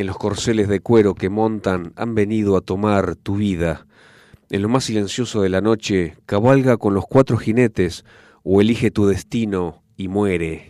[0.00, 3.86] En los corceles de cuero que montan han venido a tomar tu vida.
[4.48, 8.06] En lo más silencioso de la noche, cabalga con los cuatro jinetes
[8.42, 10.69] o elige tu destino y muere.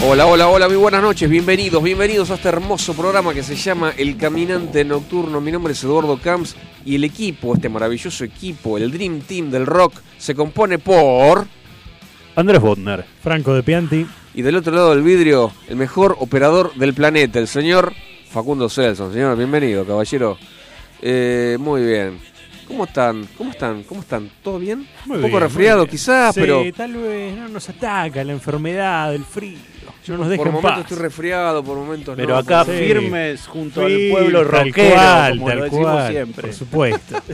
[0.00, 3.92] Hola, hola, hola, muy buenas noches, bienvenidos, bienvenidos a este hermoso programa que se llama
[3.96, 5.40] El Caminante Nocturno.
[5.40, 6.54] Mi nombre es Eduardo Camps
[6.84, 11.48] y el equipo, este maravilloso equipo, el Dream Team del rock, se compone por...
[12.36, 13.04] Andrés Bodner.
[13.22, 14.06] Franco de Pianti.
[14.34, 17.92] Y del otro lado del vidrio, el mejor operador del planeta, el señor
[18.30, 19.12] Facundo Celson.
[19.12, 20.38] Señor, bienvenido, caballero.
[21.02, 22.20] Eh, muy bien.
[22.68, 23.26] ¿Cómo están?
[23.36, 23.82] ¿Cómo están?
[23.82, 24.30] ¿Cómo están?
[24.44, 24.86] ¿Todo bien?
[25.06, 29.12] Muy Un poco bien, resfriado quizás, Sí, pero tal vez no nos ataca la enfermedad,
[29.12, 29.58] el frío.
[30.08, 30.80] No nos por en momentos paz.
[30.80, 32.36] estoy resfriado, por momentos Pero no.
[32.38, 32.70] acá Sí.
[32.72, 36.42] firmes junto al pueblo rockero, cual, como lo decimos cual, siempre.
[36.42, 37.22] Por supuesto.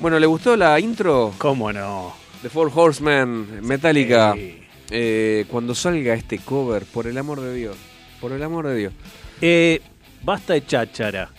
[0.00, 2.12] Bueno, ¿le gustó la intro ¿Cómo no?
[2.42, 4.32] de Four Horsemen Metallica?
[4.34, 4.58] Sí.
[4.90, 7.76] Eh, cuando salga este cover, por el amor de Dios,
[8.20, 8.92] por el amor de Dios.
[9.40, 9.80] Eh,
[10.22, 11.30] basta de cháchara.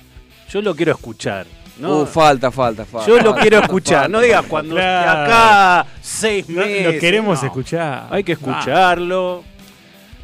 [0.49, 1.45] Yo lo quiero escuchar.
[1.77, 2.01] ¿no?
[2.01, 3.07] Uh, falta, falta, falta.
[3.07, 4.01] Yo lo falta, quiero escuchar.
[4.03, 4.07] falta.
[4.09, 5.21] No digas cuando Claro.
[5.23, 6.93] acá seis No, meses.
[6.93, 7.47] lo queremos no.
[7.47, 8.07] escuchar.
[8.11, 9.43] Hay que Ah, escucharlo.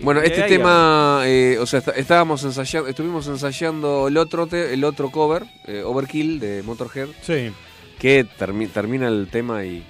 [0.01, 4.83] Bueno, este tema, eh, o sea, está- estábamos ensayando, estuvimos ensayando el otro, te- el
[4.83, 7.51] otro cover, eh, Overkill de Motorhead, sí.
[7.99, 9.83] que termi- termina el tema y,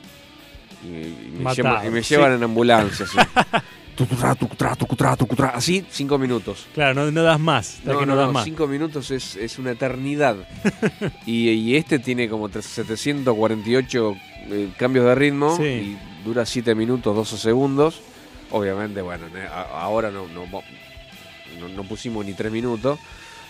[0.83, 2.15] y- y me, llevan, y me sí.
[2.15, 3.05] llevan en ambulancia.
[5.53, 5.85] Así.
[5.91, 6.67] Cinco minutos.
[6.73, 7.79] Claro, no, no das más.
[7.83, 8.45] No, que no, no, das no, más.
[8.45, 10.37] cinco minutos es, es una eternidad.
[11.25, 14.15] y, este tiene como tres- 748
[14.51, 15.63] eh, cambios de ritmo Sí.
[15.63, 18.01] y dura 7 minutos 12 segundos.
[18.51, 19.25] Obviamente, bueno,
[19.73, 20.45] ahora no, no,
[21.59, 22.99] no, no pusimos ni 3 minutos.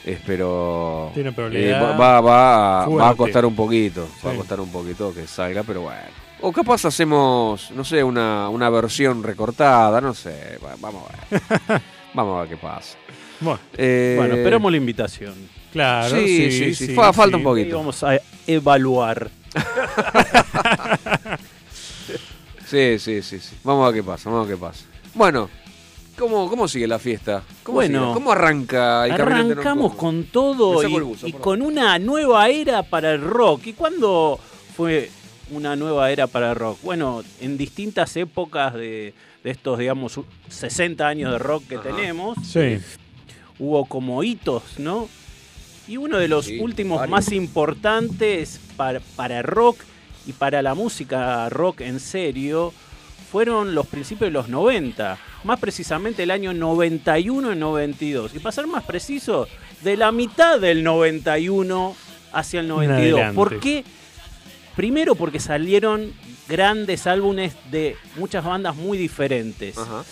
[0.06, 1.12] Espero.
[1.14, 4.08] Tiene eh, va, va, va, a- costar un poquito.
[4.26, 4.38] Va a Sí.
[4.38, 6.00] costar un poquito que salga, pero bueno.
[6.42, 10.58] O capaz hacemos, no sé, una, una versión recortada, no sé.
[10.64, 11.42] va- Vamos a ver.
[12.14, 12.98] vamos a ver qué pasa.
[13.42, 15.34] Bueno, Eh, Bueno, esperamos la invitación.
[15.72, 16.16] claro.
[16.16, 17.70] sí, sí, sí, fa- falta un poquito.
[17.70, 18.18] Y vamos a
[18.48, 19.30] evaluar.
[22.70, 23.56] Sí, sí, sí, sí.
[23.64, 24.86] Vamos a ver qué pasa, vamos a ver qué pasa.
[25.16, 25.50] Bueno,
[26.18, 27.44] ¿cómo, cómo sigue la fiesta?
[27.64, 28.14] ¿Cómo, Bueno, sigue?
[28.14, 33.68] ¿Cómo arranca el Arrancamos con todo y, buzo, con una nueva era para el rock.
[33.68, 34.40] ¿Y cuándo
[34.76, 35.10] fue
[35.52, 36.80] una nueva era para el rock?
[36.84, 39.14] Bueno, en distintas épocas de,
[39.44, 40.20] de estos, digamos,
[40.50, 41.84] 60 años de rock que Ajá.
[41.90, 42.78] tenemos, Sí.
[43.58, 45.10] hubo como hitos, ¿no?
[45.88, 47.12] Y uno de los Sí, últimos varios.
[47.12, 49.80] más importantes para, para el rock
[50.26, 52.74] y para la música rock en serio
[53.32, 58.36] fueron los principios de los 90, más precisamente el año 91 y 92.
[58.36, 59.48] Y para ser más preciso,
[59.84, 61.96] de la mitad del 91
[62.32, 63.14] hacia el 92.
[63.14, 63.36] adelante.
[63.36, 63.84] ¿Por qué?
[64.76, 66.14] Primero porque salieron
[66.48, 70.04] grandes álbumes de muchas bandas muy diferentes Ajá.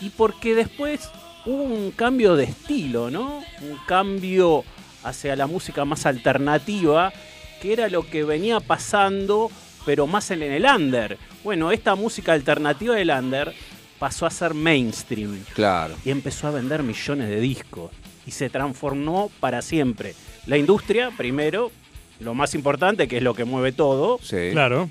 [0.00, 1.08] y porque después
[1.46, 3.42] hubo un cambio de estilo, ¿no?
[3.62, 4.64] Un cambio
[5.04, 7.12] hacia la música más alternativa,
[7.60, 9.50] que era lo que venía pasando,
[9.84, 11.18] pero más en el under.
[11.44, 13.54] Bueno, esta música alternativa del under
[13.98, 15.94] pasó a ser mainstream Claro.
[16.04, 17.90] y empezó a vender millones de discos
[18.26, 20.14] y se transformó para siempre.
[20.46, 21.70] La industria, primero,
[22.20, 24.50] lo más importante, que es lo que mueve todo, Sí.
[24.52, 24.90] Claro.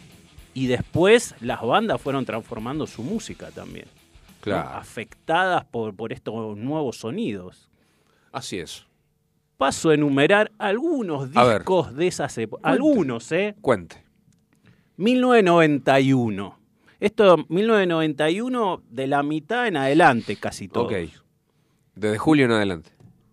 [0.53, 3.85] y después las bandas fueron transformando su música también.
[3.85, 4.51] ¿no?
[4.51, 4.69] Claro.
[4.77, 7.67] afectadas por, por estos nuevos sonidos.
[8.31, 8.85] Así es.
[9.57, 11.59] Paso a enumerar algunos ver.
[11.59, 12.71] discos de esas épocas.
[12.71, 13.55] Algunos, ¿eh?
[13.61, 14.03] Cuente.
[14.97, 16.59] 1991.
[16.99, 20.85] Esto, 1991, de la mitad en adelante, casi todo.
[20.85, 20.93] Ok.
[21.95, 22.91] Desde julio en adelante.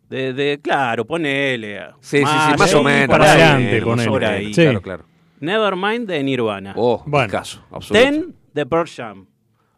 [0.09, 1.81] De, de- claro, ponele.
[2.01, 3.09] Sí, sí, sí, más o menos.
[3.09, 4.09] para más adelante, ponele.
[4.11, 4.53] por ahí.
[4.55, 4.63] Sí.
[4.63, 5.05] Claro, claro.
[5.41, 6.75] Nevermind de Nirvana.
[6.77, 7.31] Oh, Bueno.
[7.31, 8.05] caso, absoluto.
[8.05, 9.27] Ten de Pearl Jam.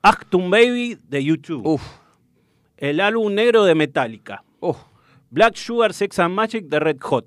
[0.02, 1.64] Actum Baby de YouTube.
[1.66, 1.82] Uf.
[2.76, 4.44] El álbum negro de Metallica.
[4.60, 4.76] Oh.
[5.34, 7.26] Black Sugar Sex and Magic de Red Hot.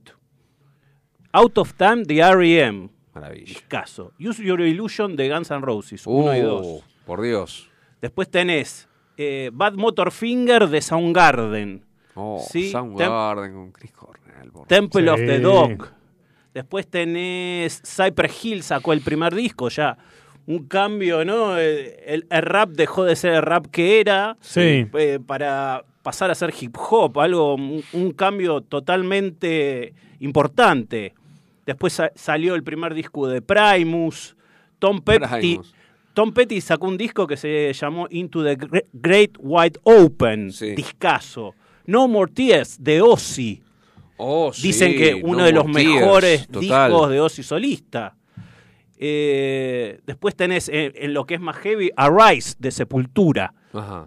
[1.34, 2.90] Out of Time de R.E.M.
[3.14, 3.60] Maravilla.
[3.68, 4.14] Caso.
[4.18, 6.08] Use Your Illusion de Guns N' Roses.
[6.08, 6.66] Uno y dos.
[6.66, 7.70] Uh, por Dios.
[8.02, 8.88] Después tenés
[9.18, 11.84] eh, Bad Motor Finger de Soundgarden.
[12.16, 14.52] Oh, Sí, Soundgarden con Chris Cornell.
[14.52, 15.10] por- Temple Sí.
[15.10, 15.88] of the Dog.
[16.54, 19.98] Después tenés Cypress Hill sacó el primer disco ya.
[20.46, 21.58] Un cambio, ¿no?
[21.58, 24.88] El, el- el rap dejó de ser el rap que era Sí.
[24.94, 31.14] eh, para pasar a ser hip hop, algo, un, un cambio totalmente importante.
[31.66, 34.38] Después sa- salió el primer disco de Primus.
[34.80, 35.60] Tom Petty.
[36.14, 40.76] Tom Petty sacó un disco que se llamó Into the Gre- Great Wide Open, Sí.
[40.76, 41.54] discaso.
[41.86, 43.62] No More Tears de Ozzy.
[44.16, 46.62] Oh, sí, Dicen que uno No de los Tears, mejores total.
[46.90, 48.16] discos de Ozzy solista.
[48.98, 54.04] Eh, después tenés eh, en lo que es más heavy, Arise de Sepultura, Ajá.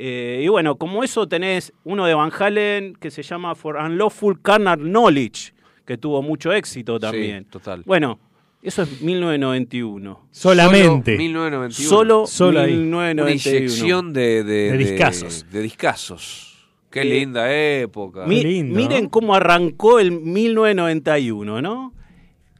[0.00, 4.40] Eh, y bueno, como eso tenés uno de Van Halen que se llama For Unlawful
[4.40, 5.52] Carnal Knowledge,
[5.84, 7.44] que tuvo mucho éxito también.
[7.44, 7.82] Sí, total.
[7.84, 8.20] Bueno,
[8.62, 10.28] eso es 1991.
[10.30, 11.12] Solamente.
[11.16, 11.88] Solo 1991.
[11.88, 12.74] Solo, Solo ahí.
[12.74, 13.30] Una 1991.
[13.58, 15.46] inyección de, de, De discazos.
[15.50, 16.44] De, discazos.
[16.90, 18.24] Qué Eh, linda época.
[18.26, 19.10] Mi- lindo, miren ¿no?
[19.10, 21.92] cómo arrancó el 1991, ¿no?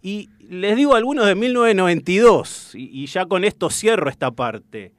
[0.03, 4.93] Y les digo algunos de 1992, y, y ya con esto cierro esta parte.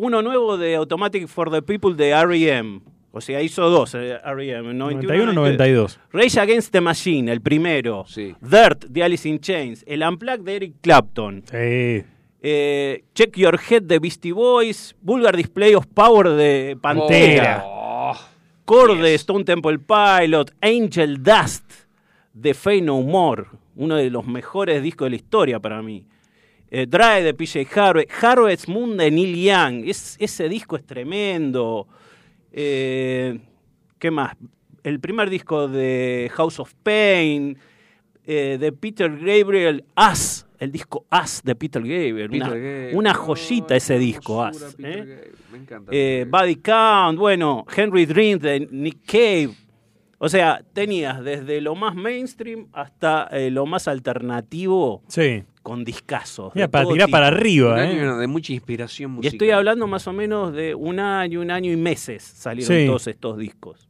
[0.00, 2.80] Uno nuevo de Automatic for the People de R.E.M.
[3.10, 4.72] O sea, hizo dos eh, R.E.M.
[4.74, 5.98] 91, 91, 92.
[6.12, 8.04] Rage Against the Machine, el primero.
[8.06, 8.32] Sí.
[8.40, 9.82] Dirt de Alice in Chains.
[9.88, 11.42] El Unplugged de Eric Clapton.
[11.50, 12.04] Sí.
[12.42, 14.94] eh, Check Your Head de Beastie Boys.
[15.00, 17.64] Vulgar Display of Power de Pantera.
[17.66, 18.16] Oh,
[18.64, 21.64] Core de Stone Temple Pilot, Angel Dust
[22.34, 26.06] de Fey No More, uno de los mejores discos de la historia para mí.
[26.70, 31.86] Eh, Dry de PJ Harvey, Harvest Moon de Neil Young, es- ese disco es tremendo.
[32.52, 33.38] Eh,
[33.98, 34.34] ¿Qué más?
[34.82, 37.58] El primer disco de House of Pain,
[38.26, 42.96] eh, de Peter Gabriel, Us, el disco Us de Peter Gabriel, Peter una, Gabriel.
[42.96, 44.48] una joyita ese disco.
[44.76, 45.32] Peter ¿eh?
[45.52, 45.90] Me encanta.
[45.94, 49.50] Eh, Body Count, bueno, Henry Dreams de Nick Cave.
[50.18, 55.44] O sea, tenías desde lo más mainstream hasta eh, lo más alternativo Sí.
[55.68, 56.52] Con discazos.
[56.54, 57.10] Mira, para tirar tipo.
[57.16, 57.82] para arriba, Un ¿eh?
[57.82, 59.34] año de mucha inspiración Y musical.
[59.34, 62.86] estoy hablando más o menos de un año, un año y meses salieron Sí.
[62.86, 63.88] todos estos discos.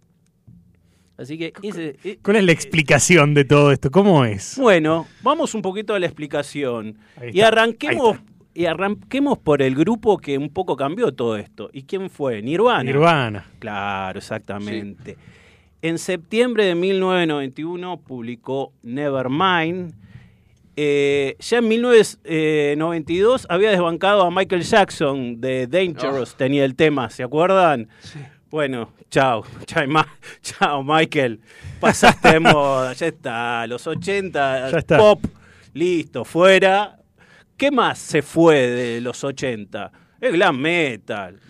[1.16, 3.90] Así que ese, eh, ¿Cuál es la explicación de todo esto?
[3.90, 4.56] ¿Cómo es?
[4.56, 6.96] Bueno, vamos un poquito a la explicación.
[7.16, 8.22] Ahí Y está, arranquemos, ahí
[8.54, 11.70] y arranquemos por el grupo que un poco cambió todo esto.
[11.72, 12.40] ¿Y quién fue?
[12.42, 12.84] Nirvana.
[12.84, 13.46] Nirvana.
[13.58, 15.16] Claro, exactamente.
[15.82, 19.94] En septiembre de 1991 publicó Nevermind.
[20.80, 27.24] Eh, ya en 1992 había desbancado a Michael Jackson de Dangerous, tenía el tema, ¿se
[27.24, 27.88] acuerdan?
[28.48, 29.44] Bueno, chao,
[30.40, 31.40] chao, Michael,
[31.80, 34.98] pasaste de moda, ya está, los 80, Ya está.
[34.98, 35.24] pop,
[35.74, 36.96] listo, fuera.
[37.56, 39.90] ¿Qué más se fue de los 80?
[40.20, 41.40] El glam metal.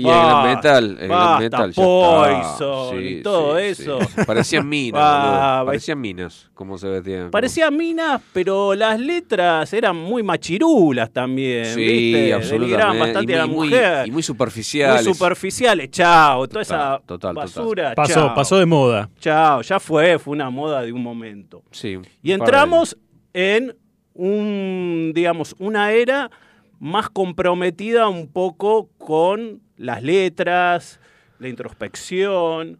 [0.00, 3.10] Y el Basta, metal, el basta, metal ya Poison está.
[3.10, 3.98] y todo sí, eso.
[4.00, 4.06] sí.
[4.24, 5.66] Parecían minas, boludo.
[5.66, 7.32] Parecían minas, como se vestían.
[7.32, 11.64] Parecía minas, pero las letras eran muy machirulas también.
[11.64, 12.32] Sí, ¿viste?
[12.32, 12.98] absolutamente.
[13.00, 14.06] Bastante y, a la muy- mujer.
[14.06, 15.04] y muy superficiales.
[15.04, 16.46] Muy superficiales, chao.
[16.46, 18.34] Toda esa Total, total, basura, Pasó, chao.
[18.36, 19.10] pasó de moda.
[19.18, 21.64] Chao, ya fue, fue una moda de un momento.
[21.72, 22.96] Sí, Y entramos
[23.34, 23.74] en
[24.14, 26.30] un, digamos, una era
[26.78, 31.00] más comprometida un poco con las letras,
[31.38, 32.78] la introspección,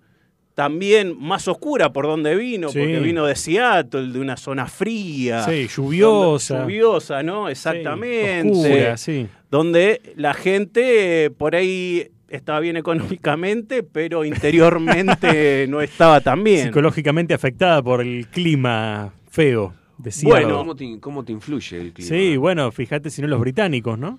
[0.55, 2.79] también más oscura por donde vino, Sí.
[2.81, 5.45] porque vino de Seattle, de una zona fría.
[5.45, 6.63] Sí, lluviosa.
[6.63, 7.47] Lluviosa, ¿no?
[7.47, 8.51] Sí, Exactamente.
[8.51, 9.29] oscura, sí.
[9.51, 16.67] Donde la gente eh, por ahí estaba bien económicamente, pero interiormente no estaba tan bien.
[16.67, 19.75] Psicológicamente afectada por el clima feo.
[19.97, 20.29] Decía.
[20.29, 20.57] Bueno.
[20.59, 22.09] ¿Cómo te, cómo te influye el clima?
[22.09, 24.19] Sí, bueno, fíjate si no los británicos, ¿no?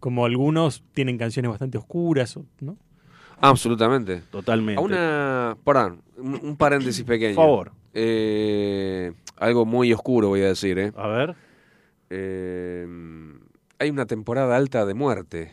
[0.00, 2.76] Como algunos tienen canciones bastante oscuras, ¿no?
[3.40, 4.22] Absolutamente.
[4.30, 4.80] Totalmente.
[4.80, 5.56] A una.
[5.64, 7.36] Perdón, un, un paréntesis pequeño.
[7.36, 7.72] Por favor.
[7.94, 10.92] Eh, algo muy oscuro voy a decir, ¿eh?
[10.96, 11.34] A ver.
[12.10, 12.86] Eh,
[13.78, 15.52] hay una temporada alta de muerte.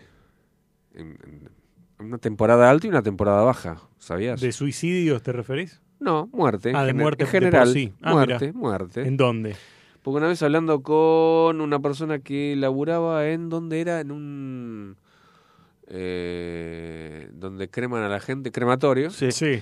[1.99, 4.41] Una temporada alta y una temporada baja, ¿sabías?
[4.41, 5.81] ¿De suicidios te referís?
[5.99, 6.71] No, muerte.
[6.75, 7.73] Ah, de muerte en de por general.
[7.73, 7.93] sí.
[8.01, 9.01] Ah, muerte, muerte.
[9.07, 9.55] ¿En dónde?
[10.07, 14.95] Porque una vez hablando con una persona que laburaba en donde era en un
[15.89, 19.09] eh, donde creman a la gente, crematorio.
[19.09, 19.33] Sí.
[19.33, 19.61] Sí.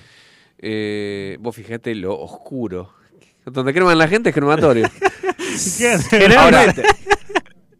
[0.60, 2.92] Eh, vos fijate lo oscuro.
[3.44, 4.88] Donde creman a la gente es crematorio.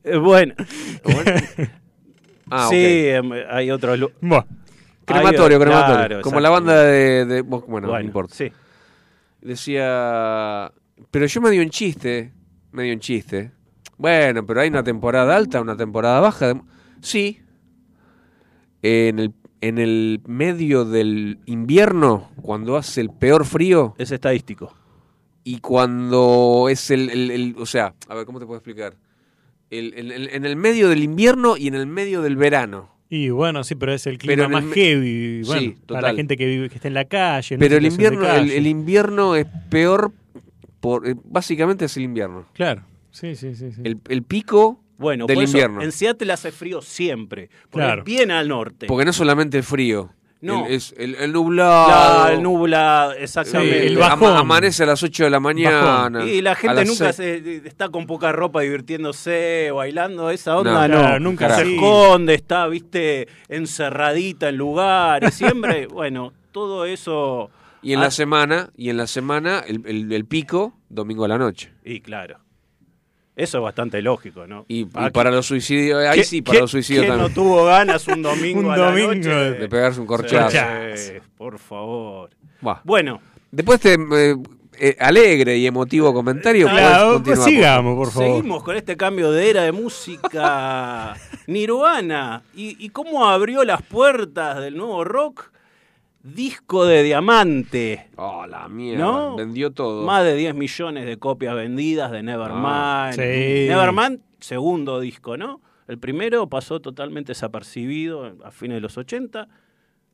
[0.03, 0.55] Eh, bueno,
[1.05, 1.33] Bueno.
[2.51, 3.97] Ah, sí, em, hay otros.
[3.97, 4.45] lu- Buah.
[5.05, 6.07] Crematorio, crematorio.
[6.09, 8.35] claro, Como la banda de, de- bueno, no Bueno, importa.
[8.35, 8.51] Sí.
[9.41, 10.73] Decía,
[11.13, 12.33] pero yo medio en chiste,
[12.77, 13.51] medio en chiste.
[13.99, 16.55] Bueno, pero hay una temporada alta, una temporada baja.
[16.55, 16.61] de-
[17.01, 17.41] Sí.
[18.83, 24.73] En el, en el medio del invierno, cuando hace el peor frío, Es estadístico.
[25.45, 28.95] y cuando es el, el- el- o sea, a ver, ¿cómo te puedo explicar?
[29.71, 32.91] El- el- el- en el medio del invierno y en el medio del verano.
[33.09, 35.43] Y bueno, sí, pero es el clima el más heavy.
[35.45, 37.55] Bueno, Sí, para la gente que vive, que está en la calle.
[37.55, 40.13] en Pero el invierno, el invierno es peor,
[40.87, 42.47] por, eh, básicamente es el invierno.
[42.53, 42.83] Claro.
[43.11, 43.73] Sí, sí, sí.
[43.73, 43.81] sí.
[43.83, 45.83] El, el pico Bueno, del por eso, invierno.
[45.83, 47.51] en Seattle hace frío siempre.
[47.71, 48.05] Porque Claro.
[48.05, 48.87] bien al norte.
[48.87, 50.11] Porque no solamente el frío,
[50.43, 50.67] No.
[50.67, 51.89] el, es el, el nublado.
[52.29, 53.87] La, el nubla, exactamente.
[53.87, 54.37] el ama- bajón.
[54.37, 56.25] amanece a las 8 de la mañana.
[56.27, 61.01] Y la gente nunca se, está con poca ropa divirtiéndose, bailando, esa onda No, no.
[61.01, 61.75] claro, nunca se sí.
[61.75, 67.51] esconde, está, viste, encerradita en lugares, siempre, bueno, todo eso.
[67.83, 71.29] Y en Ah, la semana, y en la semana el, el- el pico, domingo a
[71.29, 71.73] la noche.
[71.85, 72.39] Y claro.
[73.37, 74.65] Eso es bastante lógico, ¿no?
[74.67, 77.29] Y, y Aquí- para los suicidios, ahí ¿qué- sí, para los suicidios quién también.
[77.29, 80.57] no tuvo ganas un domingo Un a la domingo noche de- De pegarse un corchazo.
[80.97, 82.31] Sí, por favor.
[82.85, 84.37] Bueno, Después de este
[84.79, 88.29] eh, alegre y emotivo comentario, Claro, continuar, sigamos, por favor.
[88.37, 91.15] Seguimos con este cambio de era de música
[91.47, 92.43] Nirvana.
[92.55, 95.51] ¿Y, y cómo abrió las puertas del nuevo rock?
[96.35, 98.09] Disco de diamante.
[98.17, 99.05] Oh, la mierda.
[99.05, 99.37] ¿No?
[99.37, 100.05] Vendió todo.
[100.05, 102.65] Más de 10 millones de copias vendidas de Nevermind.
[102.67, 103.21] Ah, sí.
[103.69, 105.61] Nevermind, segundo disco, ¿no?
[105.87, 109.47] El primero pasó totalmente desapercibido a fines de los 80.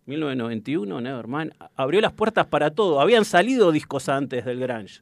[0.04, 1.54] 1991, Nevermind.
[1.76, 3.00] Abrió las puertas para todo.
[3.00, 5.00] Habían salido discos antes del Grunge.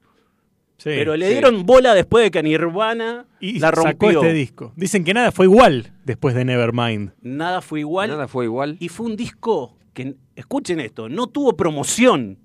[0.77, 0.89] Sí.
[0.97, 1.33] pero le sí.
[1.33, 4.23] dieron bola después de que Nirvana y la sacó rompió.
[4.23, 4.73] este disco.
[4.77, 7.13] Dicen que nada fue igual después de Nevermind.
[7.21, 8.09] Nada fue igual.
[8.11, 8.77] Nada fue igual.
[8.79, 12.39] Y fue un disco que, escuchen esto, no tuvo promoción.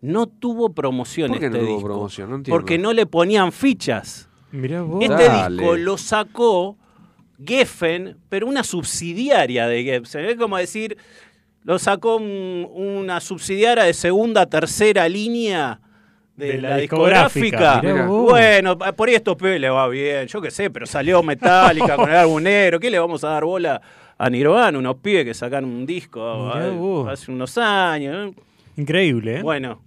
[0.00, 1.88] No tuvo promoción ¿Por qué este no tuvo disco.
[1.88, 2.30] promoción?
[2.30, 2.58] No entiendo.
[2.58, 4.28] porque no le ponían fichas.
[4.50, 5.02] Mirá vos.
[5.02, 5.56] Este Dale.
[5.62, 6.76] disco lo sacó
[7.44, 10.24] Geffen, pero una subsidiaria de Geffen.
[10.26, 10.96] Es como decir,
[11.64, 15.80] lo sacó un- una subsidiaria de segunda, tercera línea
[16.36, 17.80] de, De la la, discográfica.
[18.08, 21.94] Bueno, por ahí a estos pibes le va bien, yo qué sé, pero salió Metallica
[21.94, 22.80] con el álbum negro.
[22.80, 23.80] ¿Qué le vamos a dar bola
[24.24, 24.78] a Nirvana?
[24.78, 26.20] Unos pibes que sacaron un disco
[26.54, 28.34] Mirá hace unos años.
[28.76, 29.42] Increíble, ¿eh?
[29.42, 29.82] Bueno,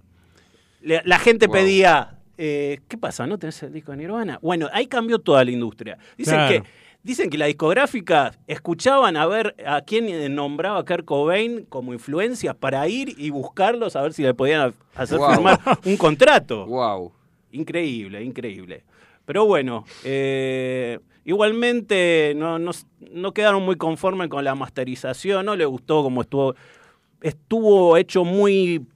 [0.82, 1.54] la gente Wow.
[1.54, 3.26] pedía, eh, ¿qué pasa?
[3.26, 4.38] ¿No tenés el disco de Nirvana?
[4.42, 5.96] Bueno, ahí cambió toda la industria.
[6.16, 6.62] Dicen Claro.
[6.64, 11.92] que Dicen que la discográfica escuchaban a ver a quién nombraba a Kurt Cobain como
[11.92, 15.30] influencias para ir y buscarlos a ver si le podían hacer Wow.
[15.34, 16.66] firmar un contrato.
[16.66, 17.12] Wow.
[17.52, 18.82] Increíble, increíble.
[19.24, 22.70] Pero bueno, eh, igualmente no, no,
[23.10, 26.54] no quedaron muy conformes con la masterización, no le gustó como estuvo.
[27.20, 28.86] Estuvo hecho muy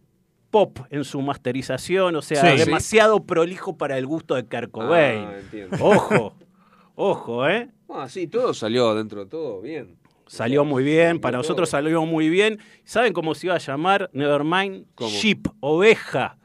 [0.51, 2.59] pop en su masterización, o sea, Sí.
[2.65, 5.27] demasiado prolijo para el gusto de Kurt Cobain.
[5.73, 5.77] Ah.
[5.81, 6.35] Ojo,
[6.95, 7.69] ojo, ¿eh?
[7.89, 9.97] Ah, sí, todo salió dentro de todo bien.
[10.27, 12.61] Salió muy bien, para nosotros salió muy bien.
[12.85, 14.09] ¿Saben cómo se iba a llamar?
[14.13, 14.87] Nevermind.
[15.01, 16.37] Sheep, oveja.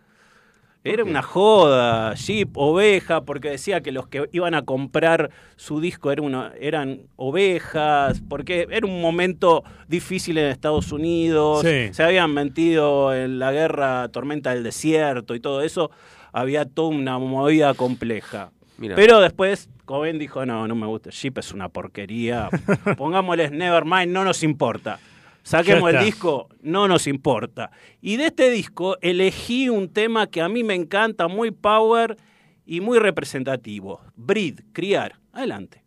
[0.86, 6.12] Era una joda, Sheep, oveja, porque decía que los que iban a comprar su disco
[6.12, 11.92] eran, una- eran ovejas, porque era un momento difícil en Estados Unidos, Sí.
[11.92, 15.89] se habían metido en la guerra Tormenta del Desierto y todo eso,
[16.32, 18.51] había toda una movida compleja.
[18.96, 22.50] Pero después Coben dijo, no, no me gusta, Sheep es una porquería,
[22.98, 25.00] pongámosles Nevermind, no nos importa.
[25.46, 27.70] Saquemos el disco, no nos importa.
[28.02, 32.18] Y de este disco elegí un tema que a mí me encanta, muy power
[32.66, 34.02] y muy representativo.
[34.16, 35.20] Breed, criar.
[35.32, 35.84] Adelante.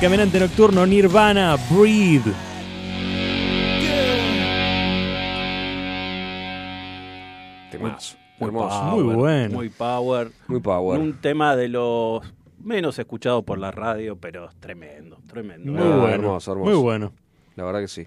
[0.00, 2.32] El caminante nocturno Nirvana, Breathe.
[7.70, 8.16] Temazo.
[8.38, 8.68] Muy Hermoso.
[8.80, 9.54] power, Muy bueno.
[9.54, 10.30] Muy power.
[10.48, 10.98] Muy power.
[11.00, 12.22] Un tema de los
[12.62, 15.72] menos escuchados por la radio, pero tremendo, tremendo.
[15.72, 16.08] Muy Ah, bueno.
[16.14, 16.70] hermoso, hermoso.
[16.70, 17.12] Muy bueno.
[17.56, 18.06] La verdad que sí.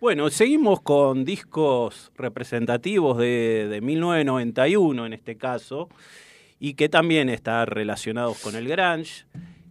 [0.00, 5.88] Bueno, seguimos con discos representativos de, de 1991 en este caso,
[6.60, 9.24] y que también están relacionados con el grunge.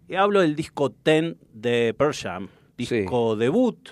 [0.09, 3.89] Y hablo del disco 10 de Pearl Jam, disco debut.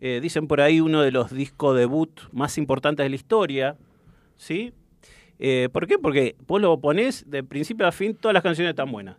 [0.00, 3.76] Eh, dicen por ahí uno de los discos debut más importantes de la historia,
[4.36, 4.72] ¿sí?
[5.38, 5.98] Eh, ¿Por qué?
[5.98, 9.16] Porque vos lo ponés de principio a fin, todas las canciones están buenas.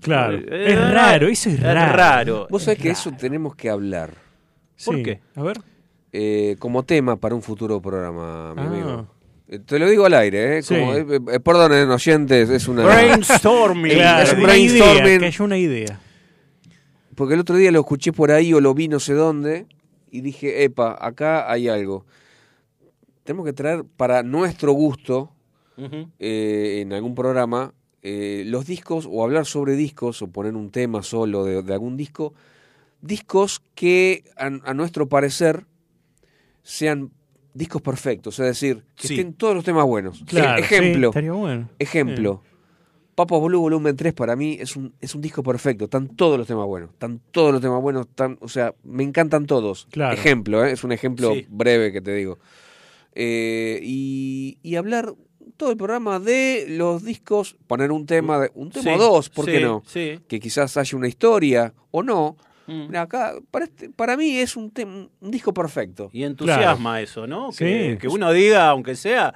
[0.00, 0.38] Claro.
[0.38, 1.96] Eh, es raro, eso es raro.
[1.96, 2.46] raro.
[2.50, 3.00] Vos sabés es que raro.
[3.00, 4.14] eso tenemos que hablar.
[4.84, 5.02] ¿Por Sí.
[5.02, 5.20] qué?
[5.36, 5.58] A ver.
[6.12, 8.66] eh, como tema para un futuro programa, mi Ah.
[8.66, 9.08] amigo.
[9.64, 10.62] Te lo digo al aire, ¿eh?
[10.62, 10.74] Sí.
[10.74, 12.84] Como, eh, eh, perdonen, oyentes, es una...
[12.84, 13.94] Brainstorming.
[13.94, 15.18] Claro, es un una idea, brainstorming.
[15.20, 16.00] que haya una idea.
[17.14, 19.66] Porque el otro día lo escuché por ahí o lo vi no sé dónde
[20.10, 22.04] y dije, epa, acá hay algo.
[23.24, 25.32] Tenemos que traer para nuestro gusto
[26.18, 31.02] eh, en algún programa eh, los discos o hablar sobre discos o poner un tema
[31.02, 32.34] solo de, de algún disco,
[33.00, 35.64] discos que a, a nuestro parecer
[36.62, 37.10] sean
[37.54, 39.14] discos perfectos, es decir, que Sí.
[39.14, 40.22] estén todos los temas buenos.
[40.26, 41.68] Claro, E- ejemplo, sí, estaría bueno.
[41.78, 42.42] ejemplo.
[43.14, 46.46] Papas Blue Volumen 3 para mí es un, es un disco perfecto, están todos los
[46.46, 49.88] temas buenos, están todos los temas buenos, están, o sea, me encantan todos.
[49.90, 50.14] Claro.
[50.14, 50.70] Ejemplo, ¿eh?
[50.70, 51.44] es un ejemplo Sí.
[51.50, 52.38] breve que te digo.
[53.14, 55.14] Eh, y, y hablar
[55.56, 59.28] todo el programa de los discos, poner un tema, de, un tema Sí, o dos,
[59.30, 59.82] ¿por qué sí, no?
[59.86, 60.20] Sí.
[60.28, 62.36] Que quizás haya una historia o no.
[62.68, 62.86] Mm.
[62.88, 64.70] Mirá, acá, para, este- para mí es un,
[65.20, 66.10] un disco perfecto.
[66.12, 67.48] Y entusiasma eso, ¿no?
[67.50, 67.98] Que, Sí.
[67.98, 69.32] que uno diga, aunque sea,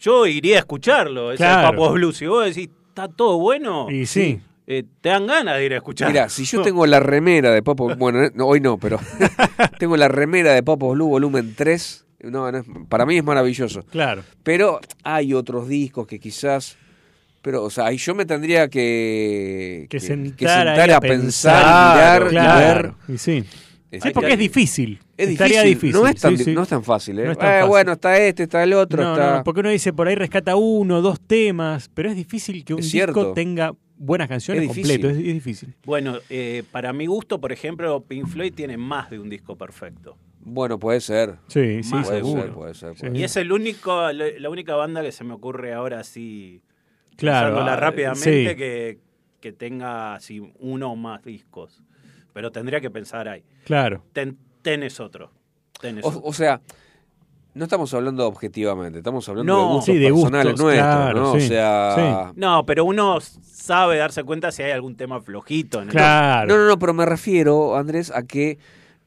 [0.00, 1.70] yo iría a escucharlo, ese Claro.
[1.70, 2.16] Papo Blues.
[2.16, 4.40] Si vos decís, está todo bueno, Y sí.
[4.66, 6.08] eh, te dan ganas de ir a escuchar.
[6.08, 8.98] Mira, si yo tengo la remera de Papo, bueno, eh, no, hoy no, pero
[9.78, 13.82] tengo la remera de Papo Blue volumen 3, no, no es- para mí es maravilloso.
[13.84, 14.22] Claro.
[14.42, 16.76] Pero hay otros discos que quizás,
[17.42, 21.00] pero, o sea, ahí yo me tendría que, Que, que- sentar, que sentar ahí a
[21.00, 22.96] pensar, mirar claro.
[23.08, 23.14] y ver.
[23.14, 23.44] Y sí.
[23.90, 25.00] Es- Sí, porque que- es difícil.
[25.16, 26.52] Es Estaría difícil, no es tan, sí, di- sí.
[26.54, 27.24] no es tan fácil, ¿eh?
[27.24, 27.68] No es tan Eh, fácil.
[27.68, 29.36] Bueno, está este, está el otro, No, está...
[29.38, 32.80] no, porque uno dice por ahí rescata uno, dos temas, pero es difícil que un
[32.80, 33.32] disco cierto.
[33.32, 35.74] tenga buenas canciones Es completo, es, es difícil.
[35.84, 40.16] Bueno, eh, para mi gusto, por ejemplo, Pink Floyd tiene más de un disco perfecto.
[40.42, 41.34] Bueno, puede ser.
[41.48, 42.42] Sí, sí, Puede seguro.
[42.42, 42.94] ser, puede ser.
[42.94, 43.00] Sí.
[43.00, 43.24] puede Y ser.
[43.24, 46.62] es el único, la la única banda que se me ocurre ahora así,
[47.20, 47.48] Claro.
[47.48, 48.56] pensándola ah, rápidamente, sí.
[48.56, 48.98] que,
[49.40, 51.82] que tenga así uno o más discos.
[52.32, 53.44] Pero tendría que pensar ahí.
[53.64, 54.02] Claro.
[54.12, 55.30] Ten, tenés otro.
[55.80, 56.20] Tenés O, otro.
[56.24, 56.60] o sea,
[57.54, 59.58] no estamos hablando objetivamente, estamos hablando No.
[59.60, 61.32] de gustos Sí, de personales gustos, nuestros, claro, ¿no?
[61.32, 65.82] sí, O sea, No, pero uno sabe darse cuenta si hay algún tema flojito.
[65.82, 66.48] En el- Claro.
[66.48, 68.58] no, no, no, pero me refiero, Andrés, a que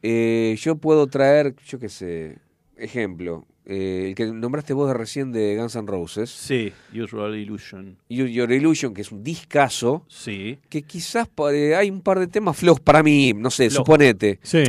[0.02, 2.38] eh, yo puedo traer, yo qué sé,
[2.76, 7.98] ejemplo, eh, el que nombraste vos de recién de Guns N' Roses, Sí, Usual Illusion.
[8.10, 10.60] Your, Your Illusion, que es un discazo, Sí.
[10.70, 13.86] que quizás pare- hay un par de temas flojos para mí, no sé, Flojo.
[13.86, 14.40] suponete.
[14.44, 14.64] Sí.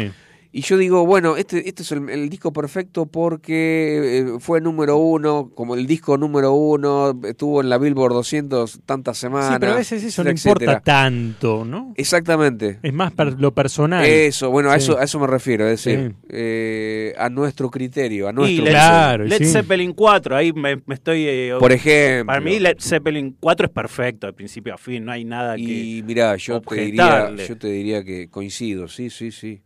[0.56, 4.96] Y yo digo, bueno, este, este es el, el disco perfecto porque eh, fue número
[4.98, 9.48] uno, como el disco número uno, estuvo en la Billboard 200 tantas semanas.
[9.54, 10.80] Sí, pero a veces eso no importa etcétera.
[10.80, 11.92] tanto, ¿no?
[11.96, 12.78] Exactamente.
[12.84, 14.04] Es más per- lo personal.
[14.04, 16.26] Eso, bueno, a, eso, a eso me refiero, es decir, Sí.
[16.28, 19.46] eh, a nuestro criterio, a Y nuestro Led, Claro, Led sí.
[19.46, 21.24] Zeppelin 4, ahí me, me estoy...
[21.26, 22.26] eh, Por ejemplo.
[22.26, 25.62] Para mí Led Zeppelin 4 es perfecto, de principio a fin, no hay nada que...
[25.62, 29.60] Y mira, yo te diría, yo te diría que coincido, sí, sí, sí.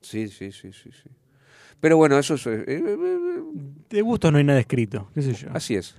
[0.00, 1.10] Sí, sí, sí, sí, sí.
[1.80, 2.46] Pero bueno, eso es.
[2.46, 3.40] eh, eh, eh,
[3.88, 5.48] De gustos no hay nada escrito, qué sé yo.
[5.52, 5.94] así es.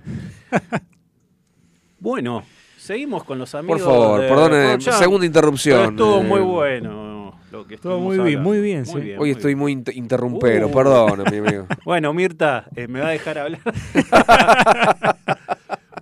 [1.98, 2.42] Bueno,
[2.78, 5.90] seguimos con los amigos Por favor, de perdone, segunda Pero interrupción.
[5.90, 8.48] Estuvo eh, muy bueno lo que Estuvo estuvimos muy bien, hablando.
[8.48, 8.92] muy bien, sí.
[8.96, 9.58] Hoy muy estoy bien.
[9.58, 10.72] muy inter- interrumpero, Uh.
[10.72, 11.66] perdón, mi amigo.
[11.84, 13.60] Bueno, Mirta, eh, ¿me va a dejar hablar?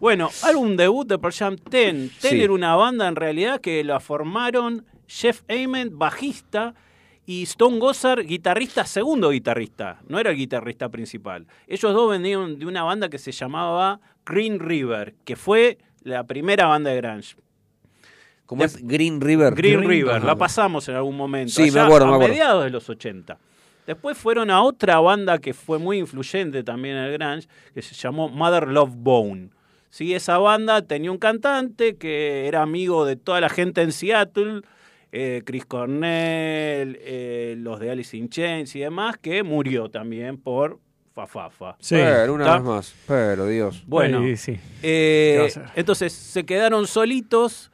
[0.01, 2.11] bueno, álbum debut de Pearl Jam, Ten.
[2.21, 2.41] Ten Sí.
[2.43, 6.75] era una banda en realidad que la formaron Jeff Ament, bajista,
[7.31, 10.01] y Stone Gossard, guitarrista, segundo guitarrista.
[10.09, 11.47] No era el guitarrista principal.
[11.69, 16.67] Ellos dos venían de una banda que se llamaba Green River, que fue la primera
[16.67, 17.37] banda de grunge.
[18.47, 18.85] ¿Cómo es?
[18.85, 19.55] Green River.
[19.55, 21.53] Green River, la pasamos en algún momento.
[21.53, 22.33] Sí, me acuerdo, a me acuerdo.
[22.35, 23.39] mediados de los 80.
[23.87, 27.95] Después fueron a otra banda que fue muy influyente también en el grunge, que se
[27.95, 29.51] llamó Mother Love Bone.
[29.89, 34.63] Sí, esa banda tenía un cantante que era amigo de toda la gente en Seattle,
[35.13, 40.79] eh, Chris Cornell, eh, los de Alice in Chains y demás, que murió también por
[41.15, 41.77] fafafa.
[41.81, 41.97] Sí.
[41.97, 42.55] Pero una ¿Está?
[42.57, 42.95] vez más.
[43.07, 43.83] Pero, Dios.
[43.87, 44.59] Bueno, Sí, sí.
[44.83, 47.71] eh, entonces se quedaron solitos,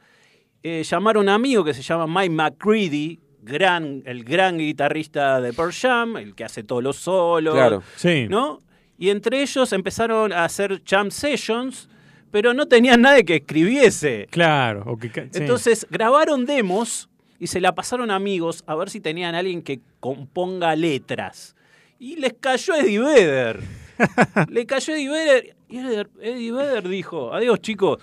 [0.63, 5.53] eh, llamaron a un amigo que se llama Mike McCready, gran, el gran guitarrista de
[5.53, 7.83] Pearl Jam, el que hace todos los solos, Claro.
[7.95, 8.27] Sí.
[8.29, 8.61] ¿no?
[8.97, 11.87] Y entre ellos empezaron a hacer jam sessions,
[12.31, 14.27] pero no tenían nadie que escribiese.
[14.31, 14.83] Claro.
[14.87, 15.21] o que sí.
[15.35, 17.07] Entonces grabaron demos
[17.39, 21.55] y se la pasaron a amigos a ver si tenían alguien que componga letras.
[21.99, 23.59] Y les cayó Eddie Vedder.
[24.49, 25.55] Le cayó Eddie Vedder.
[25.69, 27.97] Y Eddie- Eddie Vedder dijo, adiós chicos.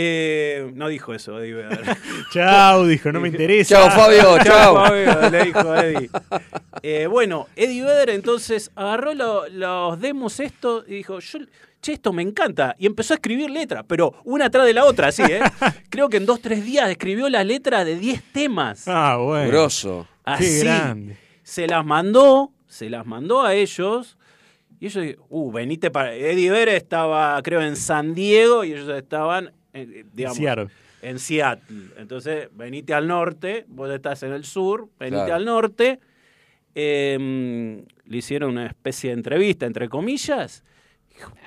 [0.00, 1.96] Eh, no dijo eso Eddie Vedder.
[2.32, 3.74] Chao, dijo, no me interesa.
[3.76, 4.74] Chao, Fabio, chao.
[4.76, 6.10] Fabio, le dijo Eddie.
[6.82, 11.38] Eh, bueno, Eddie Vedder entonces agarró lo- los demos esto y dijo, yo,
[11.80, 12.74] che, esto me encanta.
[12.78, 15.40] Y empezó a escribir letras, pero una atrás de la otra, así, ¿eh?
[15.90, 18.86] Creo que en dos, tres días escribió la letra de 10 temas.
[18.88, 19.48] Ah, bueno.
[19.50, 20.06] Grosso.
[20.24, 20.60] Qué Así.
[20.60, 21.16] grande.
[21.42, 24.18] Se las mandó se las mandó a ellos.
[24.78, 26.14] Y ellos dijeron, uh, venite para.
[26.14, 30.68] Eddie Vedder estaba, creo, en San Diego y ellos estaban, eh, digamos, Seattle.
[31.00, 31.76] en Seattle.
[31.96, 35.34] Entonces, venite al norte, vos estás en el sur, venite Claro.
[35.34, 35.98] al norte.
[36.74, 40.62] Eh, le hicieron una especie de entrevista, entre comillas.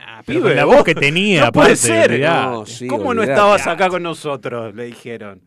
[0.06, 2.12] Ah, pero Pibe, con la voz que tenía, no puede ser.
[2.12, 2.46] olvidate.
[2.48, 4.74] No, sí, ¿Cómo no estabas acá con nosotros?
[4.76, 5.42] Le dijeron.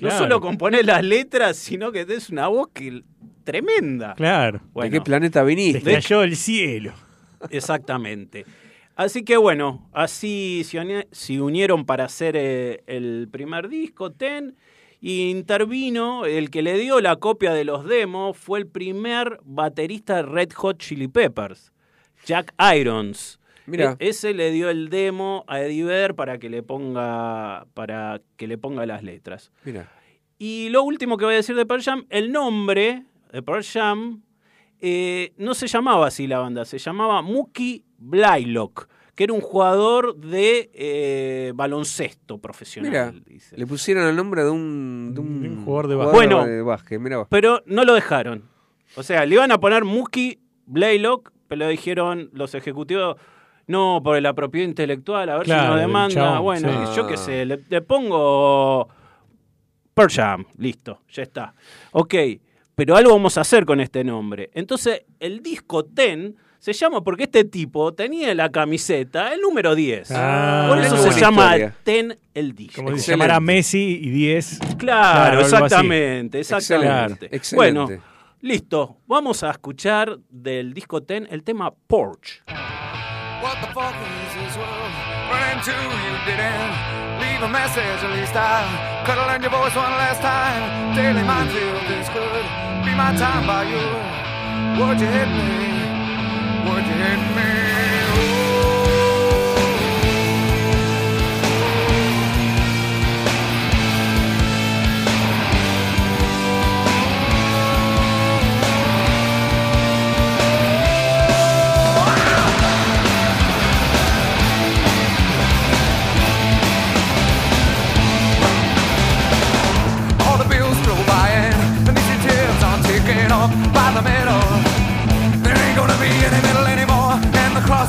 [0.00, 3.02] No solo componés las letras, sino que tenés una voz que
[3.42, 4.14] tremenda.
[4.14, 4.60] Claro.
[4.72, 5.80] Bueno, ¿De qué planeta viniste?
[5.80, 6.92] Descayó el cielo.
[7.50, 8.44] Exactamente.
[8.94, 14.56] Así que bueno, así se unieron para hacer eh, el primer disco, Ten,
[15.00, 20.16] y intervino, el que le dio la copia de los demos fue el primer baterista
[20.16, 21.72] de Red Hot Chili Peppers,
[22.26, 23.38] Jack Irons.
[23.68, 23.96] Mira.
[23.98, 28.46] E- ese le dio el demo a Eddie Vedder para que le ponga para que
[28.46, 29.52] le ponga las letras.
[29.64, 29.90] Mira.
[30.38, 34.22] Y lo último que voy a decir de Pearl Jam, el nombre de Pearl Jam
[34.80, 40.16] eh, no se llamaba así la banda, se llamaba Mookie Blaylock, que era un jugador
[40.16, 42.90] de eh, baloncesto profesional.
[42.90, 43.56] Mira, dice.
[43.56, 46.14] le pusieron el nombre de un, de un, jugador de básquet.
[46.14, 46.46] Bueno.
[46.46, 47.26] de básquet, mirá.
[47.28, 48.44] Pero no lo dejaron.
[48.94, 53.16] O sea, le iban a poner Mookie Blaylock, pero le dijeron los ejecutivos,
[53.68, 56.14] no, por la propiedad intelectual, a ver Claro, si nos demanda.
[56.14, 56.96] chabón, bueno, sí.
[56.96, 58.88] yo qué sé, le, le pongo
[59.94, 61.54] Pearl Jam, listo, ya está.
[61.92, 62.14] Ok,
[62.74, 64.50] pero algo vamos a hacer con este nombre.
[64.54, 69.74] Entonces, el disco Ten se llama porque este tipo tenía en la camiseta el número
[69.76, 70.10] 10.
[70.12, 71.74] Ah, Por eso se llama historia.
[71.84, 72.82] Ten el disco.
[72.82, 74.58] Como si se llamara Messi y 10.
[74.60, 77.26] Claro, Claro, exactamente, exactamente.
[77.26, 77.82] Excelente, excelente.
[77.84, 78.02] Bueno,
[78.40, 78.96] listo.
[79.06, 82.42] Vamos a escuchar del disco Ten el tema Porch.
[83.40, 84.92] What the fuck is this world?
[85.30, 86.74] Running to you didn't
[87.22, 88.02] leave a message.
[88.02, 88.66] At least I
[89.06, 90.96] could have learned your voice one last time.
[90.96, 92.46] Daily minefield this could
[92.82, 93.86] be my time by you.
[94.82, 95.54] Would you hit me?
[96.66, 97.97] Would you hit me?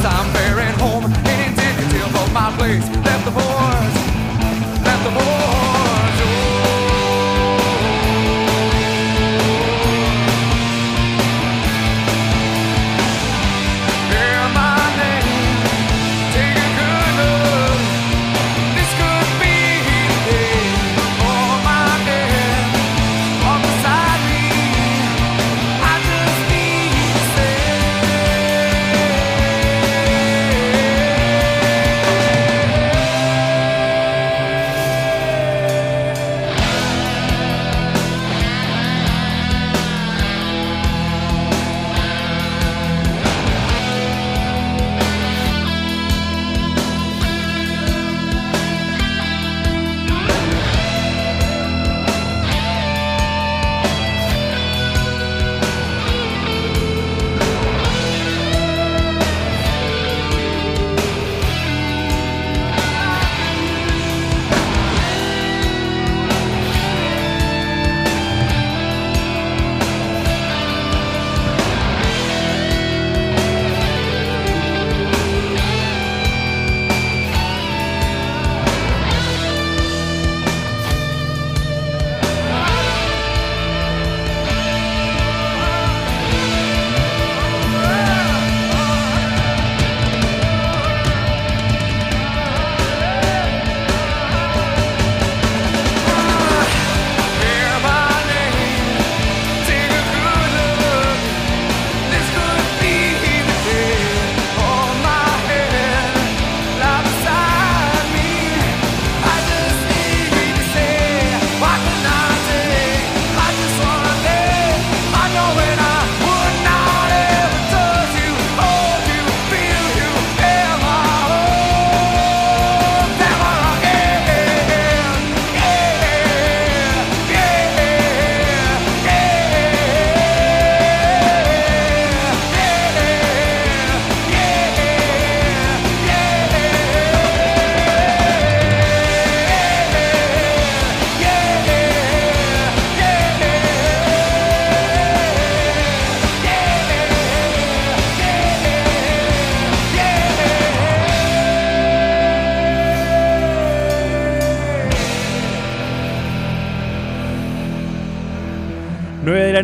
[0.06, 1.12] I'm bearing home.
[1.26, 2.99] It indicative for my place.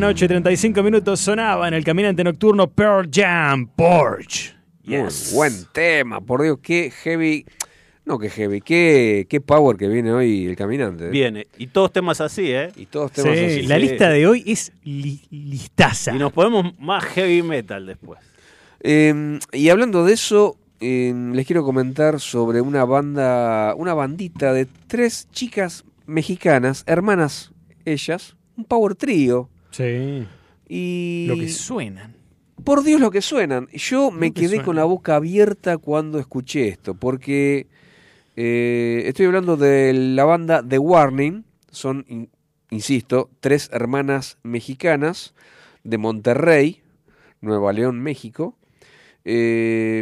[0.08, 4.56] Noche, 35 minutos, sonaba en el caminante nocturno Pearl Jam Porch.
[4.84, 5.32] Yes.
[5.34, 7.44] buen tema, por Dios, qué heavy.
[8.06, 11.08] No, qué heavy, qué, qué power que viene hoy el caminante.
[11.08, 11.10] ¿eh?
[11.10, 12.72] Viene, y todos temas así, ¿eh?
[12.76, 13.62] Y todos temas Sí, así.
[13.64, 16.16] la lista de hoy es li- listaza.
[16.16, 18.20] Y nos ponemos más heavy metal después.
[18.82, 24.68] Eh, y hablando de eso, eh, les quiero comentar sobre una banda, una bandita de
[24.86, 27.52] tres chicas mexicanas, hermanas
[27.86, 29.50] ellas, un power trío.
[29.76, 30.26] Sí.
[30.68, 32.16] Y Lo que suenan.
[32.64, 33.68] por Dios lo que suenan.
[33.74, 37.68] Yo me quedé con la boca abierta cuando escuché esto, porque
[38.36, 42.30] eh, estoy hablando de la banda The Warning, son, in-
[42.72, 45.34] insisto, tres hermanas mexicanas
[45.84, 46.82] de Monterrey,
[47.42, 48.58] Nueva León, México.
[49.26, 50.02] Eh,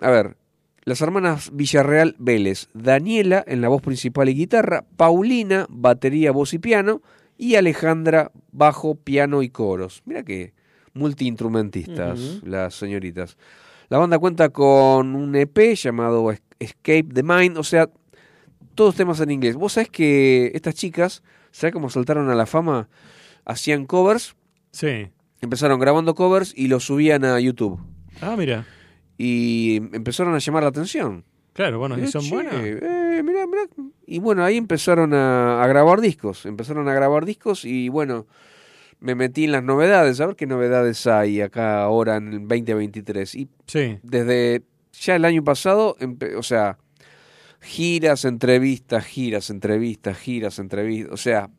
[0.00, 0.36] a ver,
[0.84, 6.58] las hermanas Villarreal Vélez, Daniela en la voz principal y guitarra, Paulina, batería, voz y
[6.58, 7.02] piano,
[7.42, 10.02] y Alejandra, bajo, piano y coros.
[10.04, 10.52] Mira que
[10.92, 13.36] multiinstrumentistas las señoritas.
[13.88, 17.88] La banda cuenta con un EP llamado Es- Escape the Mind, o sea,
[18.74, 19.56] todos temas en inglés.
[19.56, 22.88] Vos sabés que estas chicas, ¿sabés cómo saltaron a la fama?
[23.46, 24.36] Hacían covers,
[24.72, 25.08] Sí.
[25.40, 27.80] empezaron grabando covers y los subían a YouTube.
[28.20, 28.66] Ah, mira.
[29.16, 31.24] Y empezaron a llamar la atención.
[31.52, 32.54] Claro, bueno, y son che, buenas.
[32.54, 33.62] eh, mirá, mirá.
[34.06, 36.46] Y bueno, ahí empezaron a, a grabar discos.
[36.46, 38.26] Empezaron a grabar discos y bueno,
[39.00, 40.20] me metí en las novedades.
[40.20, 43.34] A ver qué novedades hay acá ahora en el 2023.
[43.34, 43.98] Y Sí.
[44.02, 45.96] desde ya el año pasado,
[46.36, 46.78] o sea,
[47.60, 51.12] giras, entrevistas, giras, entrevistas, giras, entrevistas.
[51.12, 51.50] O sea,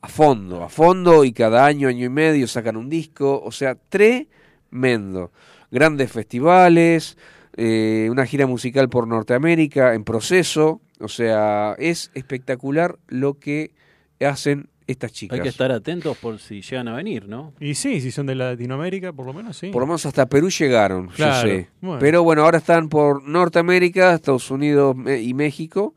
[0.00, 1.24] a fondo, a fondo.
[1.24, 3.40] Y cada año, año y medio sacan un disco.
[3.42, 5.32] O sea, tremendo.
[5.70, 7.16] Grandes festivales,
[7.56, 10.80] eh, una gira musical por Norteamérica en proceso.
[11.00, 13.72] O sea, es espectacular lo que
[14.20, 15.36] hacen estas chicas.
[15.38, 17.54] Hay que estar atentos por si llegan a venir, ¿no?
[17.60, 19.68] Y sí, si son de Latinoamérica, por lo menos sí.
[19.70, 21.68] Por lo menos hasta Perú llegaron, Claro, yo sé.
[21.80, 21.98] bueno.
[21.98, 25.94] Pero bueno, ahora están por Norteamérica, Estados Unidos eh, y México.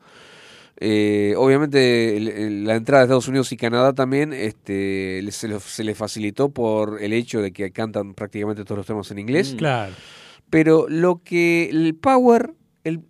[0.78, 5.94] Eh, obviamente la entrada de Estados Unidos y Canadá también este, se, lo- se le
[5.94, 9.54] facilitó por el hecho de que cantan prácticamente todos los temas en inglés.
[9.54, 9.56] Mm.
[9.56, 9.92] Claro.
[10.50, 12.54] Pero lo que el power,
[12.84, 13.02] el,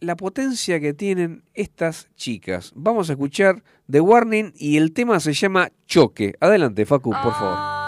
[0.00, 2.72] la potencia que tienen estas chicas.
[2.74, 6.34] Vamos a escuchar The Warning y el tema se llama Choque.
[6.40, 7.81] Adelante, Facu, por favor.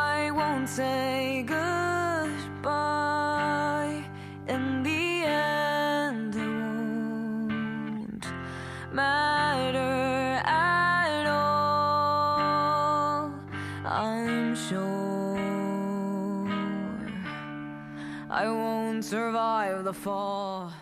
[19.85, 20.73] The fall.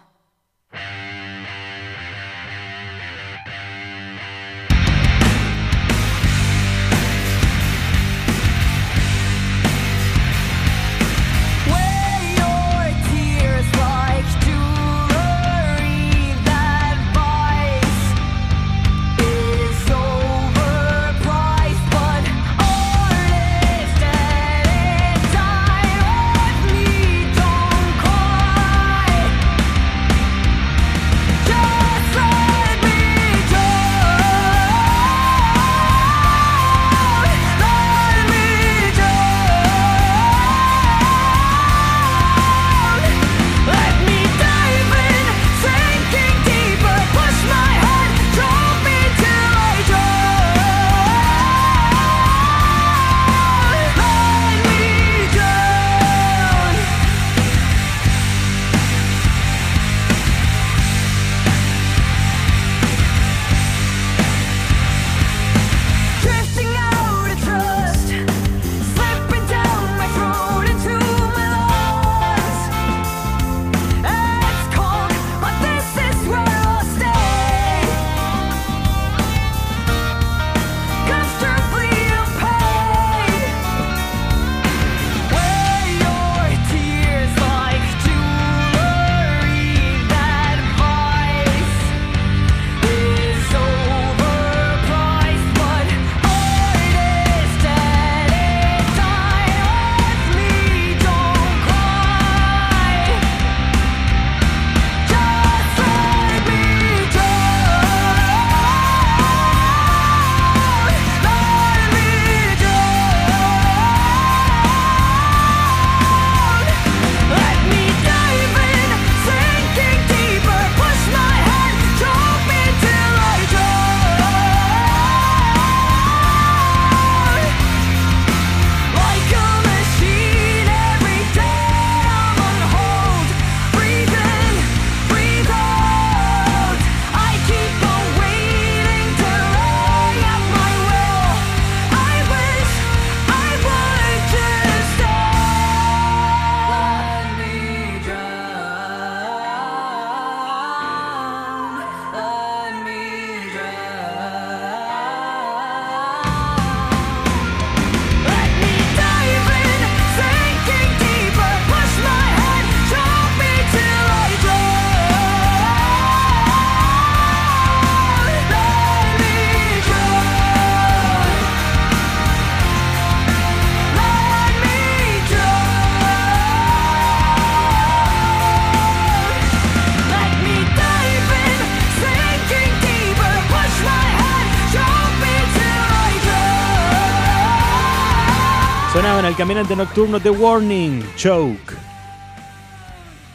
[189.23, 191.75] Al caminante nocturno The Warning, Choke.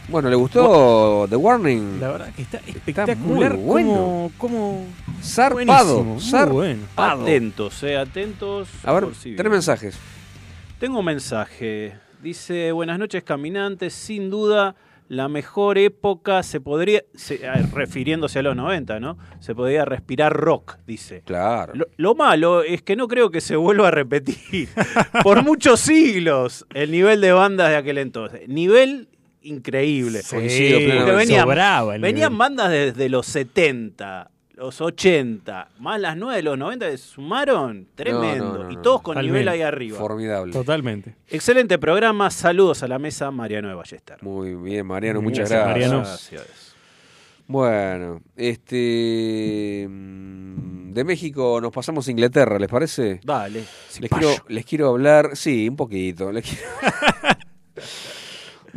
[0.09, 2.01] Bueno, ¿le gustó The Warning?
[2.01, 3.53] La verdad que está espectacular.
[3.53, 3.93] muy bueno.
[3.93, 4.85] Como, como
[5.23, 6.53] Zarpado, muy zarpado.
[6.53, 6.83] bueno.
[6.97, 8.67] Atentos, eh, atentos.
[8.83, 9.97] A ver, si tres mensajes.
[10.77, 11.95] Tengo un mensaje.
[12.21, 14.75] Dice, buenas noches caminantes, sin duda
[15.10, 17.39] la mejor época se podría, se-
[17.74, 19.18] refiriéndose a los 90, ¿no?
[19.39, 21.22] Se podría respirar rock, dice.
[21.26, 21.74] Claro.
[21.76, 24.70] Lo, lo malo es que no creo que se vuelva a repetir
[25.24, 28.47] por muchos siglos el nivel de bandas de aquel entonces.
[28.49, 29.08] Nivel
[29.41, 30.22] increíble.
[30.30, 30.80] Coincido.
[30.80, 32.38] Porque venían, Sobraba el venían nivel.
[32.39, 38.58] bandas desde los 70, los 80, más las 9 de los 90 que sumaron, tremendo.
[38.58, 39.32] no, no, y todos con Totalmente.
[39.39, 39.97] nivel ahí arriba.
[39.99, 40.51] Formidable.
[40.51, 41.16] Totalmente.
[41.28, 44.18] Excelente programa, saludos a la mesa, Mariano de Ballester.
[44.24, 45.89] Muy bien, Mariano, Muy muchas bien, gracias.
[45.91, 45.99] Mariano.
[46.10, 46.76] Gracias.
[47.49, 53.22] Bueno, este mm, de México nos pasamos a Inglaterra, ¿les parece?
[53.24, 53.64] Dale.
[53.99, 56.32] Les quiero, les quiero hablar, sí, un poquito.
[56.32, 56.64] les quiero-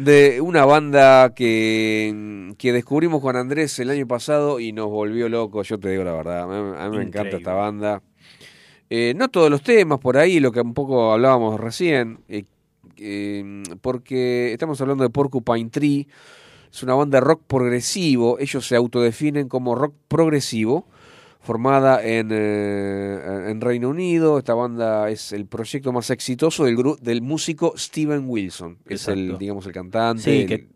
[0.05, 5.69] de una banda que, que descubrimos con Andrés el año pasado y nos volvió locos,
[5.69, 6.43] yo te digo la verdad.
[6.43, 8.03] A mí, a mí me encanta esta banda.
[8.89, 12.45] Eh, no todos los temas por ahí, lo que un poco hablábamos recién, eh,
[12.97, 16.09] eh, porque estamos hablando de Porcupine Tree.
[16.73, 18.39] Es una banda de rock progresivo.
[18.39, 20.87] Ellos se autodefinen como rock progresivo,
[21.41, 24.39] formada en, eh, en Reino Unido.
[24.39, 28.79] Esta banda es el proyecto más exitoso del, gru- del músico Steven Wilson.
[28.87, 29.39] Es el, Exacto.
[29.39, 30.23] digamos, el cantante.
[30.23, 30.69] Sí, el- que-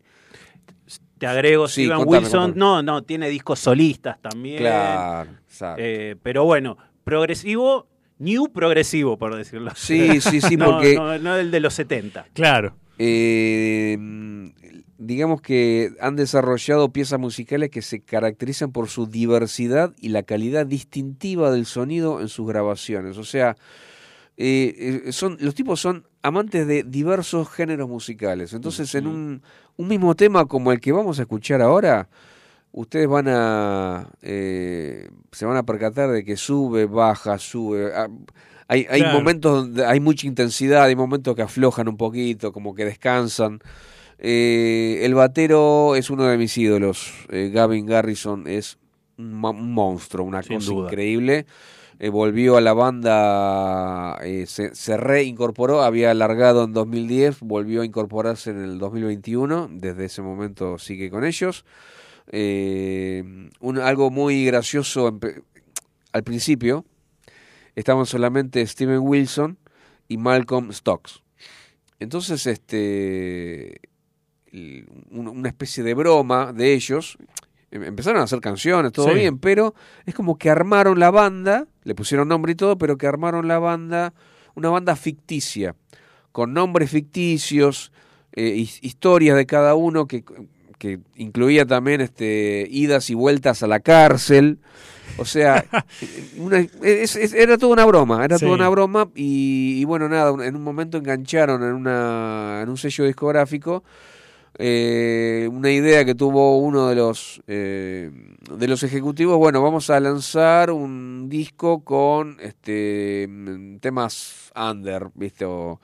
[1.19, 2.41] Te agrego, Sí, Steven contame, Wilson.
[2.41, 2.59] contame.
[2.59, 4.59] No, no, tiene discos solistas también.
[4.59, 5.81] Claro, exacto.
[5.85, 7.87] Eh, pero bueno, progresivo,
[8.19, 10.11] new progresivo, por decirlo así.
[10.13, 12.27] Sí, sí, sí, No, porque no, no el de los 70.
[12.33, 12.75] Claro.
[12.99, 13.97] eh,
[15.07, 20.67] digamos que han desarrollado piezas musicales que se caracterizan por su diversidad y la calidad
[20.67, 23.19] distintiva del sonido en sus grabaciones.
[23.19, 23.57] O sea,
[24.37, 28.53] eh, eh, son, los tipos son amantes de diversos géneros musicales.
[28.53, 29.43] Entonces, en un,
[29.77, 32.09] un mismo tema como el que vamos a escuchar ahora,
[32.73, 37.93] ustedes van a eh, se van a percatar de que sube, baja, sube.
[37.95, 38.09] Ah,
[38.67, 39.19] Hay, hay Claro.
[39.19, 43.61] momentos donde hay mucha intensidad, hay momentos que aflojan un poquito, como que descansan.
[44.19, 47.13] Eh, el batero es uno de mis ídolos.
[47.31, 48.79] Eh, Gavin Garrison es
[49.19, 50.85] un, monstruo, una Sin cosa duda.
[50.89, 51.47] increíble.
[52.01, 58.51] Eh, volvió a la banda, se, se reincorporó, había alargado en 2010, volvió a incorporarse
[58.51, 61.65] en el 2021, desde ese momento sigue con ellos.
[62.33, 65.17] Un- algo muy gracioso
[66.13, 66.85] al principio,
[67.77, 69.59] estaban solamente Steven Wilson
[70.09, 71.23] y Malcolm Stokes.
[72.01, 73.81] Entonces, este,
[75.11, 77.17] una especie de broma de ellos.
[77.71, 79.15] em- Empezaron a hacer canciones, todo Sí.
[79.15, 79.75] bien, pero
[80.07, 83.59] es como que armaron la banda, le pusieron nombre y todo, pero que armaron la
[83.59, 84.15] banda,
[84.55, 85.75] una banda ficticia,
[86.31, 87.91] con nombres ficticios,
[88.33, 90.25] eh, his- historias de cada uno que,
[90.79, 94.59] que incluía también este, idas y vueltas a la cárcel.
[95.19, 95.65] O sea,
[96.39, 98.45] una- es- es- era toda una broma, era Sí.
[98.45, 102.77] toda una broma y, y bueno, nada, en un momento engancharon en, una, en un
[102.77, 103.83] sello discográfico
[104.59, 108.11] eh, una idea que tuvo uno de los eh,
[108.57, 113.29] de los ejecutivos, bueno, vamos a lanzar un disco con este
[113.81, 115.45] temas under, ¿viste?
[115.45, 115.81] O,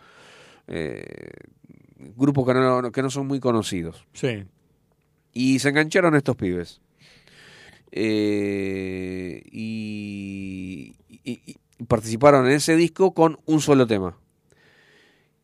[0.69, 1.05] eh,
[2.17, 4.07] grupos que no, que no son muy conocidos.
[4.13, 4.45] Sí.
[5.33, 6.81] Y se engancharon estos pibes.
[7.93, 10.95] Eh, y,
[11.25, 11.41] y-
[11.79, 14.17] y participaron en ese disco con un solo tema.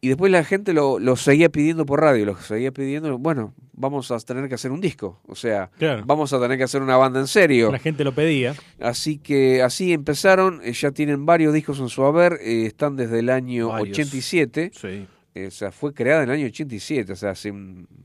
[0.00, 4.10] Y después la gente lo, lo seguía pidiendo por radio, lo seguía pidiendo, bueno, vamos
[4.10, 5.20] a tener que hacer un disco.
[5.26, 6.02] O sea, Claro.
[6.06, 7.72] vamos a tener que hacer una banda en serio.
[7.72, 8.54] La gente lo pedía.
[8.78, 13.20] Así que así empezaron, eh, ya tienen varios discos en su haber, eh, están desde
[13.20, 13.98] el año Varios.
[13.98, 14.70] 87.
[14.74, 15.06] Sí.
[15.34, 17.52] Eh, o sea, fue creada en el año 87, o sea, hace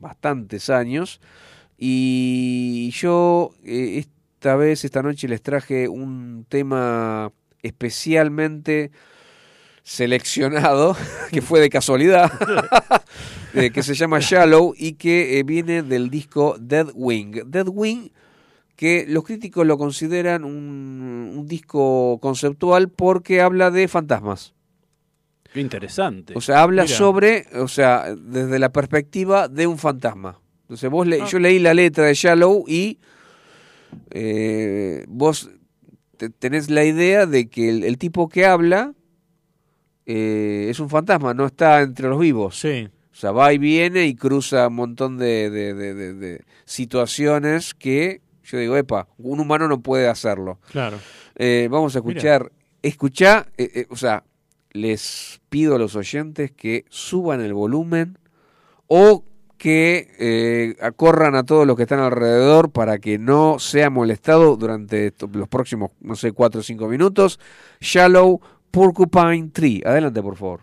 [0.00, 1.20] bastantes años.
[1.78, 7.32] Y yo eh, esta vez, esta noche, les traje un tema
[7.62, 8.90] especialmente
[9.82, 10.96] seleccionado,
[11.32, 12.30] que fue de casualidad,
[13.54, 17.42] eh, que se llama Shallow y que eh, viene del disco Dead Wing.
[17.46, 18.08] Dead Wing,
[18.76, 24.54] que los críticos lo consideran un, un disco conceptual porque habla de fantasmas.
[25.52, 26.32] Qué interesante.
[26.36, 26.96] O sea, habla Mira.
[26.96, 30.40] sobre, o sea, desde la perspectiva de un fantasma.
[30.62, 31.26] Entonces, vos le- Ah.
[31.28, 32.98] yo leí la letra de Shallow y
[34.10, 35.50] eh, vos
[36.16, 38.94] te- tenés la idea de que el, el tipo que habla
[40.06, 42.58] eh, es un fantasma, no está entre los vivos.
[42.58, 42.88] Sí.
[43.12, 48.58] O sea, va y viene y cruza un montón de, de, de, situaciones que yo
[48.58, 50.58] digo, epa, un humano no puede hacerlo.
[50.70, 50.98] Claro.
[51.36, 52.50] Eh, vamos a escuchar,
[52.82, 53.52] Mira.
[53.58, 54.24] Eh, o sea,
[54.72, 58.18] les pido a los oyentes que suban el volumen
[58.88, 59.24] o
[59.58, 65.48] que acorran a todos los que están alrededor para que no sea molestado durante los
[65.48, 67.38] próximos, no sé, cuatro o cinco minutos.
[67.80, 68.40] Shallow
[68.72, 69.82] Porcupine Tree.
[69.84, 70.60] Adelante, por favor.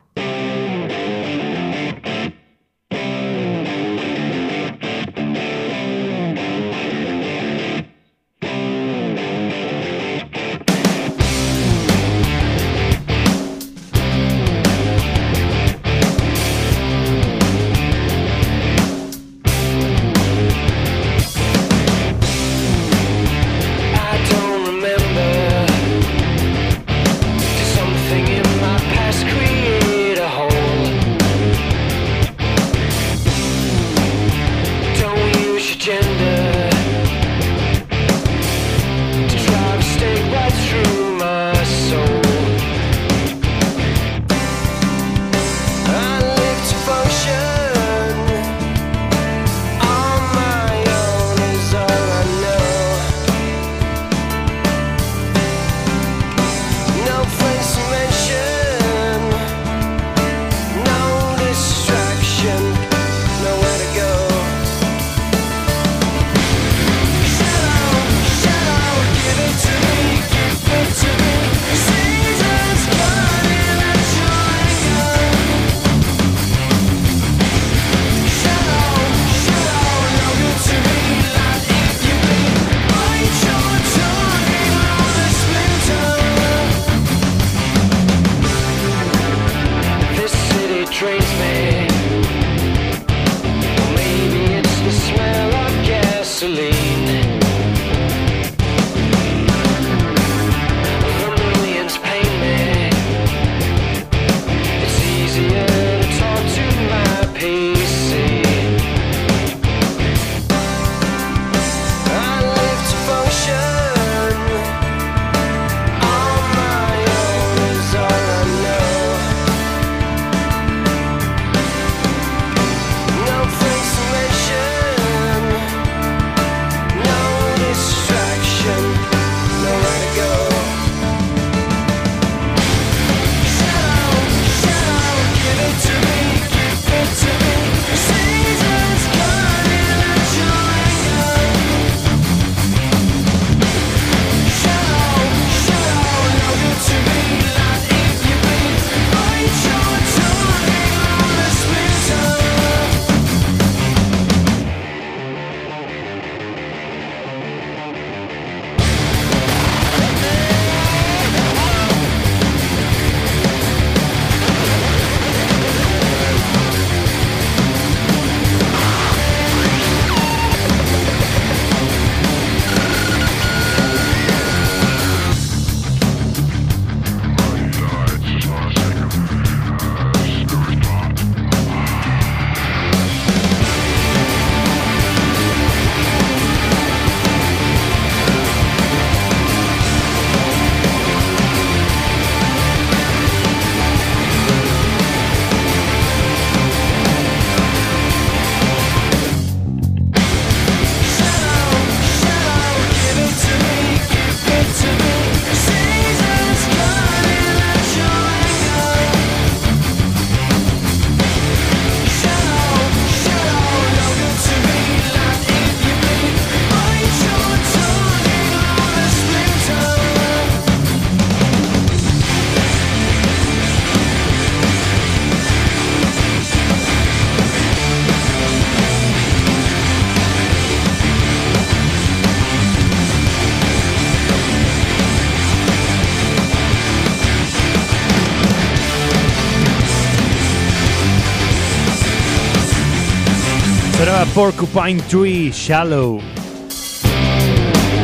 [244.26, 246.20] Porcupine Tree Shallow.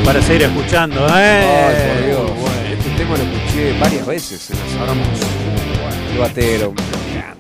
[0.06, 2.12] Para seguir escuchando, ¿eh?
[2.72, 4.58] Este tema lo escuché varias veces en.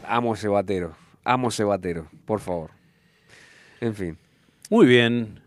[0.08, 0.94] Amo ese batero.
[1.24, 2.72] Amo ese batero, por favor.
[3.82, 4.18] En fin.
[4.70, 5.42] Muy bien.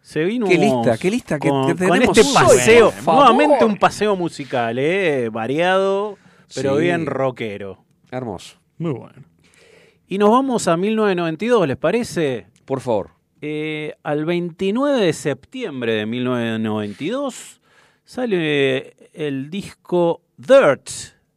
[0.00, 0.46] Se vino.
[0.46, 2.92] Qué lista, qué lista que con, tenemos con este paseo.
[3.04, 5.28] Nuevamente un paseo musical, ¿eh?
[5.30, 6.18] Variado,
[6.54, 7.84] pero bien rockero.
[8.10, 8.56] Hermoso.
[8.78, 9.22] Muy bueno.
[10.08, 12.51] Y nos vamos a 1992, ¿les parece?
[12.72, 13.10] por favor.
[13.42, 17.60] Eh, al 29 de septiembre de 1992
[18.02, 20.88] sale el disco Dirt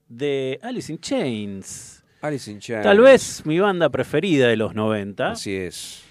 [0.08, 2.06] de Alice in Chains.
[2.22, 2.84] Alice in Chains.
[2.84, 5.32] Tal vez mi banda preferida de los 90.
[5.32, 6.06] Así es.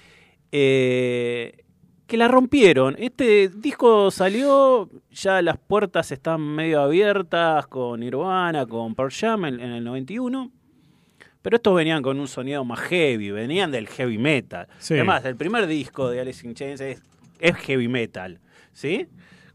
[0.53, 1.64] Eh,
[2.07, 2.95] que la rompieron.
[2.99, 9.61] Este disco salió, ya las puertas están medio abiertas con Nirvana, con Pearl Jam en
[9.61, 10.53] el 91.
[11.45, 14.66] Pero estos venían con un sonido más heavy, venían del heavy metal.
[14.78, 14.95] Sí.
[14.95, 17.03] Además, el primer disco de Alice in Chains es,
[17.38, 18.40] es heavy metal,
[18.72, 19.09] ¿sí?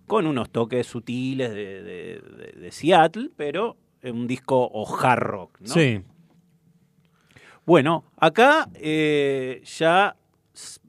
[0.06, 5.20] Con unos toques sutiles de, de- de- de Seattle, pero es un disco o hard
[5.24, 5.68] rock, ¿no?
[5.74, 6.04] Sí.
[7.66, 10.16] Bueno, acá eh, ya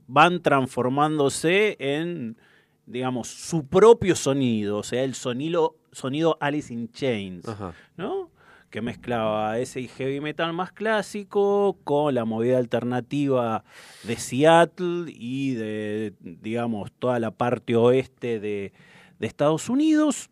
[0.06, 2.36] van transformándose en,
[2.84, 7.72] digamos, su propio sonido, o sea, el sonido, sonido Alice in Chains, Ajá.
[7.96, 8.30] ¿no?
[8.70, 13.64] Que mezclaba ese heavy metal más clásico con la movida alternativa
[14.04, 18.72] de Seattle y de, digamos, toda la parte oeste de,
[19.18, 20.30] de Estados Unidos.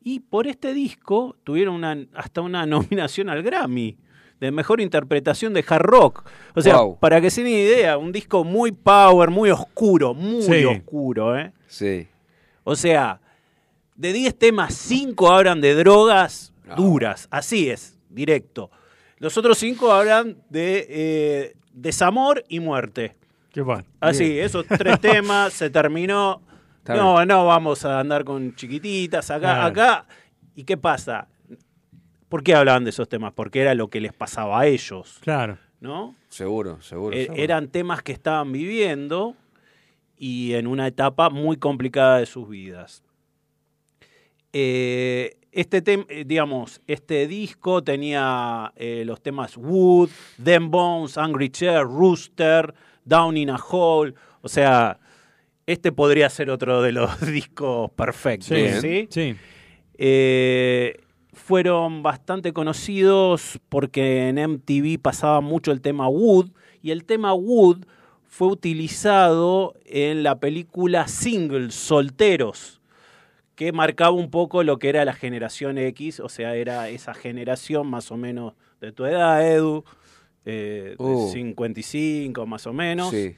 [0.00, 3.98] Y por este disco tuvieron una, hasta una nominación al Grammy
[4.40, 6.24] de mejor interpretación de hard rock.
[6.56, 6.98] O sea, Wow.
[6.98, 10.64] para que se den idea, un disco muy power, muy oscuro, muy Sí.
[10.64, 11.52] oscuro, ¿eh?
[11.68, 12.08] Sí.
[12.64, 13.20] O sea,
[13.94, 16.51] de 10 temas, 5 hablan de drogas.
[16.76, 17.28] Duras.
[17.30, 18.70] Así es, directo.
[19.18, 23.16] Los otros 5 hablan de eh, desamor y muerte.
[23.52, 23.84] Qué bueno.
[24.00, 26.42] Así, esos tres temas se terminó.
[26.78, 29.66] Está no, no vamos a andar con chiquititas acá, Claro.
[29.66, 30.06] acá.
[30.56, 31.28] ¿Y qué pasa?
[32.28, 33.32] ¿Por qué hablaban de esos temas?
[33.34, 35.58] Porque era lo que les pasaba a ellos, Claro.
[35.80, 36.16] ¿no?
[36.28, 37.16] Seguro, seguro.
[37.16, 37.42] Eh, seguro.
[37.42, 39.36] eran temas que estaban viviendo
[40.16, 43.02] y en una etapa muy complicada de sus vidas.
[44.52, 50.10] Eh, este eh, digamos, este disco tenía eh, los temas Wood,
[50.42, 52.74] Them Bones, Angry Chair, Rooster,
[53.04, 54.14] Down in a Hole.
[54.40, 54.98] O sea,
[55.66, 58.48] este podría ser otro de los discos perfectos.
[58.48, 58.54] Sí.
[58.54, 58.80] Bien.
[58.80, 59.08] ¿sí?
[59.10, 59.36] Sí.
[59.94, 60.98] Eh,
[61.32, 66.50] fueron bastante conocidos porque en MTV pasaba mucho el tema Wood
[66.82, 67.84] y el tema Wood
[68.26, 72.81] fue utilizado en la película Singles, Solteros,
[73.64, 77.86] que marcaba un poco lo que era la generación X, o sea, era esa generación
[77.86, 79.84] más o menos de tu edad, Edu,
[80.44, 81.30] eh, de Uh.
[81.32, 83.36] 55 más o menos Sí.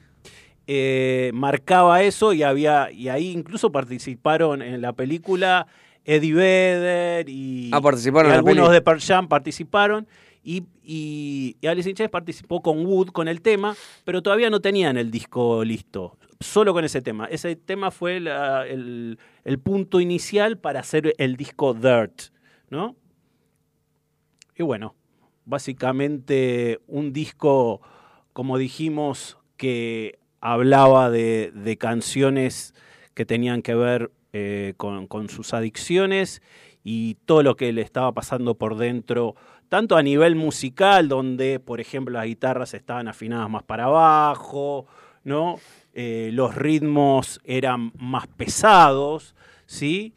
[0.66, 5.66] eh, marcaba eso y había y ahí incluso participaron en la película
[6.06, 10.06] Eddie Vedder y, Ah, participaron y en algunos de Pearl Jam participaron
[10.42, 14.60] y, y, y Alice in Chains participó con Wood con el tema, pero todavía no
[14.60, 17.26] tenían el disco listo, solo con ese tema.
[17.26, 22.32] Ese tema fue el, el punto inicial para hacer el disco Dirt,
[22.70, 22.96] ¿no?
[24.56, 24.94] Y bueno,
[25.44, 27.80] básicamente un disco,
[28.32, 32.74] como dijimos, que hablaba de, de canciones
[33.14, 36.42] que tenían que ver eh, con, con sus adicciones
[36.82, 39.34] y todo lo que le estaba pasando por dentro,
[39.68, 44.86] tanto a nivel musical, donde, por ejemplo, las guitarras estaban afinadas más para abajo,
[45.24, 45.58] ¿no?
[45.96, 50.12] Eh, los ritmos eran más pesados, ¿sí?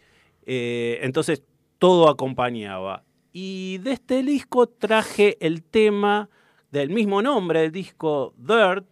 [0.47, 1.43] Eh, entonces
[1.78, 3.03] todo acompañaba.
[3.32, 6.30] Y de este disco traje el tema
[6.71, 8.88] del mismo nombre, el disco Dirt,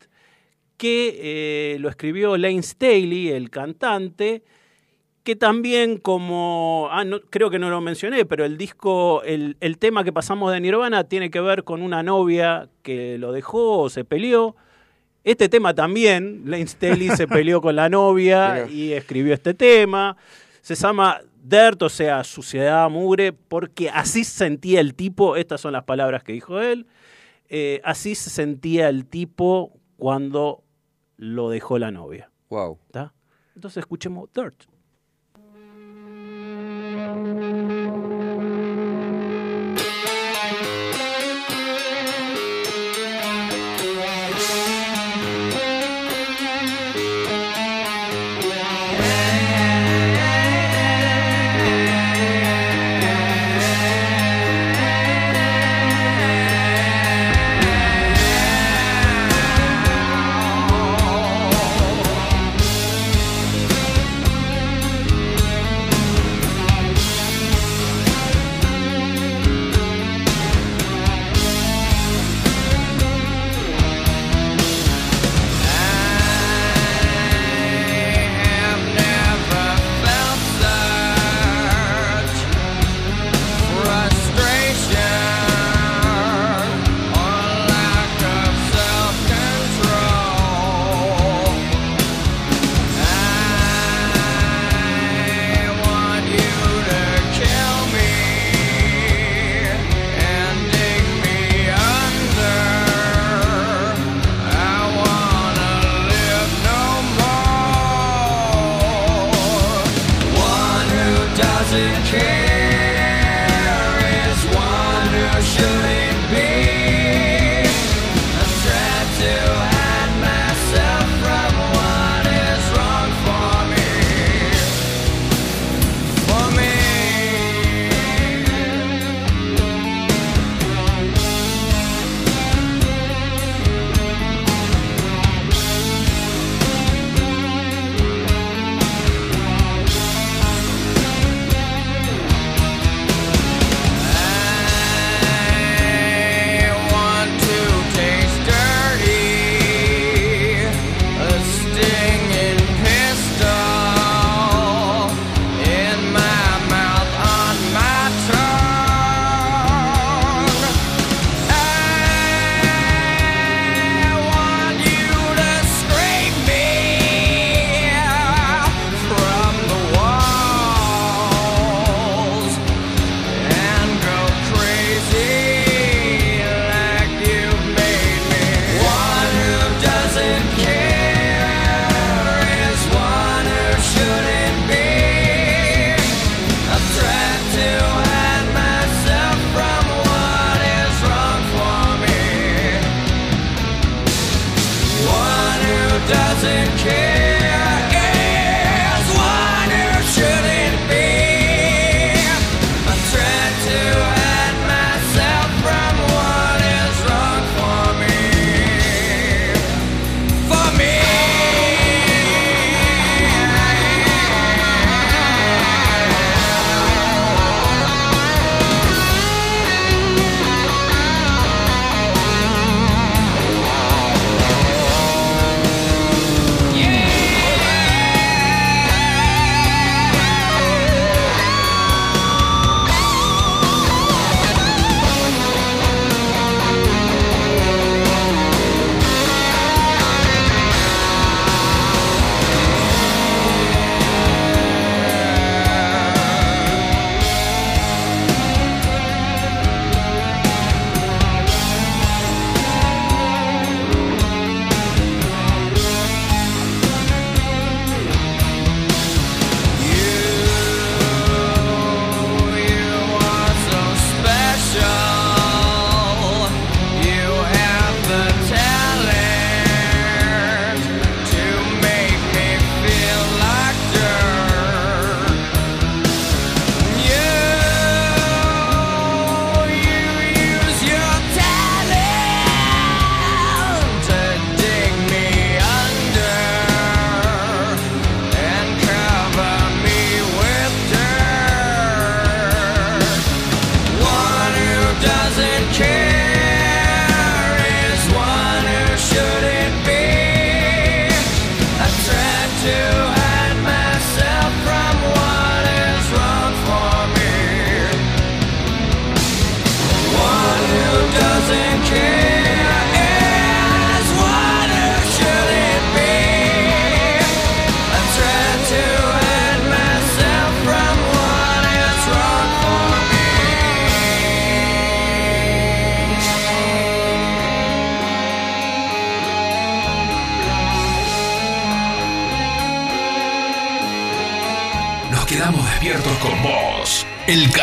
[0.77, 4.43] que eh, lo escribió Lane Staley, el cantante,
[5.23, 10.03] que también como, ah, creo que no lo mencioné, pero el disco, el, el tema
[10.03, 14.05] que pasamos de Nirvana tiene que ver con una novia que lo dejó o se
[14.05, 14.55] peleó.
[15.26, 20.15] Este tema también, Lane Staley se peleó con la novia y escribió este tema.
[20.61, 25.73] Se llama Dirt, o sea, suciedad, mugre, porque así se sentía el tipo, estas son
[25.73, 26.86] las palabras que dijo él,
[27.49, 30.63] eh, así se sentía el tipo cuando
[31.17, 32.30] lo dejó la novia.
[32.49, 32.78] Wow.
[33.55, 34.65] Entonces escuchemos Dirt.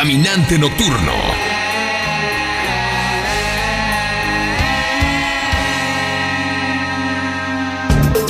[0.03, 1.13] Caminante nocturno.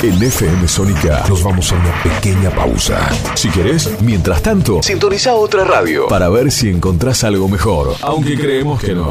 [0.00, 3.08] En FM Sónica nos vamos a una pequeña pausa.
[3.34, 7.96] Si querés, mientras tanto, sintoniza otra radio para ver si encontrás algo mejor.
[8.02, 9.10] Aunque creemos que no.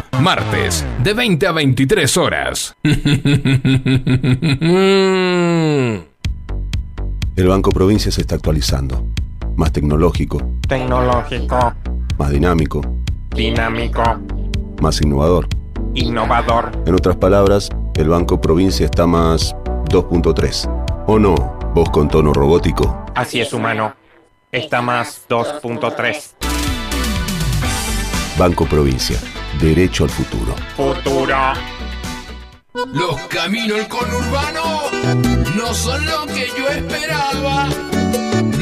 [0.21, 2.75] martes, de 20 a 23 horas.
[7.35, 9.03] El Banco Provincia se está actualizando.
[9.55, 11.73] Más tecnológico, Tecnológico,
[12.17, 12.81] más dinámico,
[13.35, 14.01] dinámico,
[14.81, 15.47] más innovador.
[15.93, 16.71] innovador.
[16.85, 19.53] En otras palabras, el Banco Provincia está más
[19.89, 20.69] 2.3.
[21.07, 21.35] ¿O no?
[21.75, 23.05] Vos con tono robótico.
[23.15, 23.93] Así es, humano.
[24.51, 26.31] Está más 2.3.
[28.37, 29.17] Banco Provincia.
[29.59, 30.55] Derecho al futuro.
[30.75, 31.37] Futuro.
[32.93, 34.81] Los caminos del conurbano
[35.55, 37.67] no son lo que yo esperaba,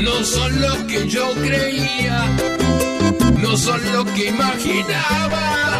[0.01, 2.25] no son lo que yo creía,
[3.37, 5.79] no son lo que imaginaba.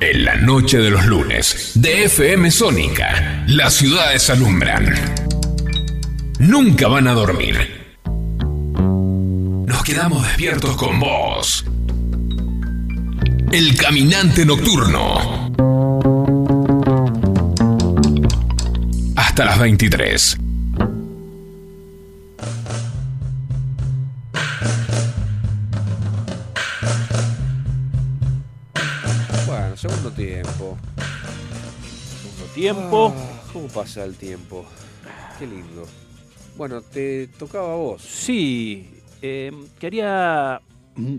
[0.00, 4.94] En la noche de los lunes, de FM Sónica, las ciudades alumbran.
[6.38, 7.56] Nunca van a dormir.
[9.66, 11.64] Nos quedamos despiertos con vos.
[13.50, 15.52] El caminante nocturno.
[19.16, 20.38] Hasta las 23.
[30.18, 30.76] Tiempo.
[32.20, 33.14] Segundo tiempo.
[33.16, 34.66] Ah, ¿Cómo pasa el tiempo?
[35.38, 35.86] Qué lindo.
[36.56, 38.02] Bueno, te tocaba a vos.
[38.02, 38.90] Sí,
[39.22, 40.60] eh, quería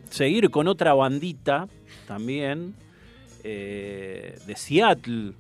[0.10, 1.70] seguir con otra bandita
[2.08, 2.76] también
[3.46, 5.32] eh, de Seattle,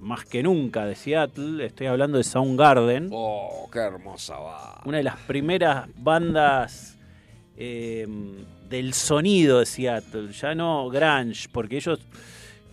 [0.00, 1.64] más que nunca de Seattle.
[1.64, 3.08] Estoy hablando de Soundgarden.
[3.12, 4.82] Oh, qué hermosa va.
[4.84, 6.98] Una de las primeras bandas
[7.56, 8.04] eh,
[8.68, 12.00] del sonido de Seattle, ya no grunge, porque ellos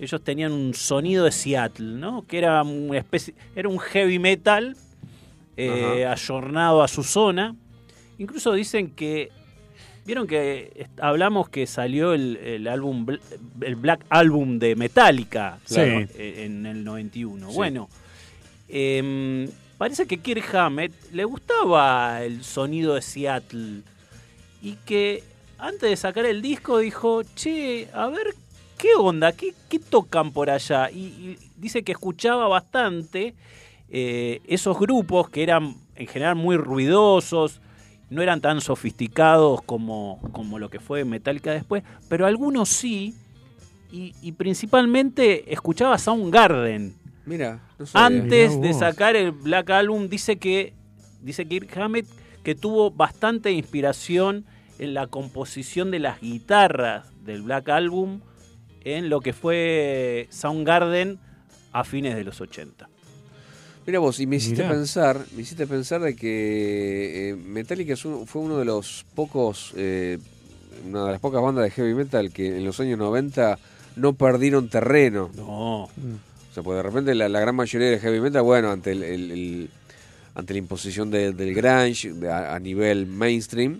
[0.02, 2.26] ellos tenían un sonido de Seattle, ¿no?
[2.26, 4.76] Que era una especie, era un heavy metal
[5.56, 7.56] eh, ayornado a su zona.
[8.18, 9.30] Incluso dicen que
[10.04, 13.06] vieron que hablamos que salió el, el álbum
[13.62, 15.76] el Black Album de Metallica Sí.
[15.76, 17.50] claro, eh, en el 91.
[17.50, 17.56] Sí.
[17.56, 17.88] Bueno,
[18.70, 19.48] em,
[19.78, 23.82] parece que Kirk Hammett le gustaba el sonido de Seattle
[24.64, 25.24] y que
[25.60, 28.34] antes de sacar el disco dijo, che, a ver,
[28.82, 29.32] ¿qué onda?
[29.32, 30.90] ¿Qué, qué tocan por allá?
[30.90, 33.36] Y, y dice que escuchaba bastante
[33.90, 37.62] eh, esos grupos que eran en general muy ruidosos,
[38.10, 43.14] no eran tan sofisticados como, como lo que fue Metallica después, pero algunos sí,
[43.92, 46.96] y, y principalmente escuchaba Soundgarden.
[47.26, 47.86] Mira, no.
[47.94, 50.74] Antes Mirá de sacar el Black Album, dice que
[51.22, 52.08] dice Kirk Hammett
[52.44, 54.46] que tuvo bastante inspiración
[54.80, 58.22] en la composición de las guitarras del Black Album
[58.84, 61.20] en lo que fue Soundgarden
[61.72, 62.88] a fines de los 80.
[63.88, 64.76] Mira vos, y me hiciste Mirá.
[64.76, 70.20] pensar, me hiciste pensar de que eh, Metallica fue uno de los pocos, eh,
[70.88, 73.58] una de las pocas bandas de heavy metal que en los años 90
[73.96, 75.32] no perdieron terreno.
[75.36, 75.90] No, O
[76.54, 79.32] sea, pues de repente la, la gran mayoría de heavy metal, bueno, ante el, el-
[79.32, 79.70] el-
[80.36, 83.80] ante la imposición de- del grunge de- a, a nivel mainstream, eh,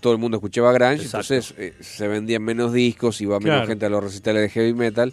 [0.00, 1.34] todo el mundo escuchaba grunge, Exacto.
[1.34, 3.66] entonces eh, se vendían menos discos, iba menos Claro.
[3.68, 5.12] gente a los recitales de heavy metal,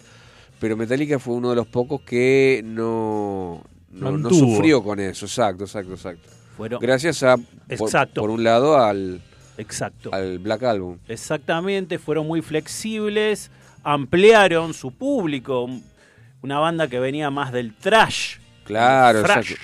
[0.60, 5.94] pero Metallica fue uno de los pocos que no, no, sufrió con eso, exacto, exacto,
[5.94, 6.30] exacto.
[6.58, 8.22] fueron Gracias a, por, Exacto.
[8.22, 9.22] por un lado, al,
[9.58, 10.14] exacto.
[10.14, 10.98] al Black Album.
[11.08, 13.52] Exactamente, fueron muy flexibles,
[13.84, 15.70] ampliaron su público,
[16.42, 19.24] una banda que venía más del trash Claro,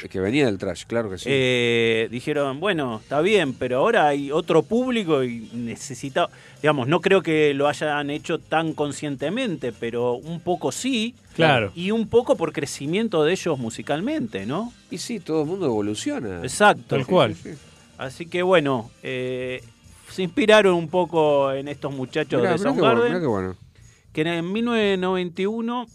[0.09, 1.25] que venía del trash, claro que sí.
[1.27, 6.29] Eh, dijeron, bueno, está bien, pero ahora hay otro público y necesita,
[6.61, 11.15] digamos, no creo que lo hayan hecho tan conscientemente, pero un poco sí.
[11.35, 11.71] Claro.
[11.73, 14.71] Y un poco por crecimiento de ellos musicalmente, ¿no?
[14.91, 16.41] y sí, todo el mundo evoluciona.
[16.43, 16.95] Exacto.
[16.95, 17.33] Tal cual.
[17.33, 17.59] Sí, sí.
[17.97, 19.63] Así que bueno, eh,
[20.09, 23.27] se inspiraron un poco en estos muchachos Mirá, de mirá qué Soundgarden, bueno, mirá qué
[23.27, 23.55] bueno.
[24.13, 25.87] que en 1991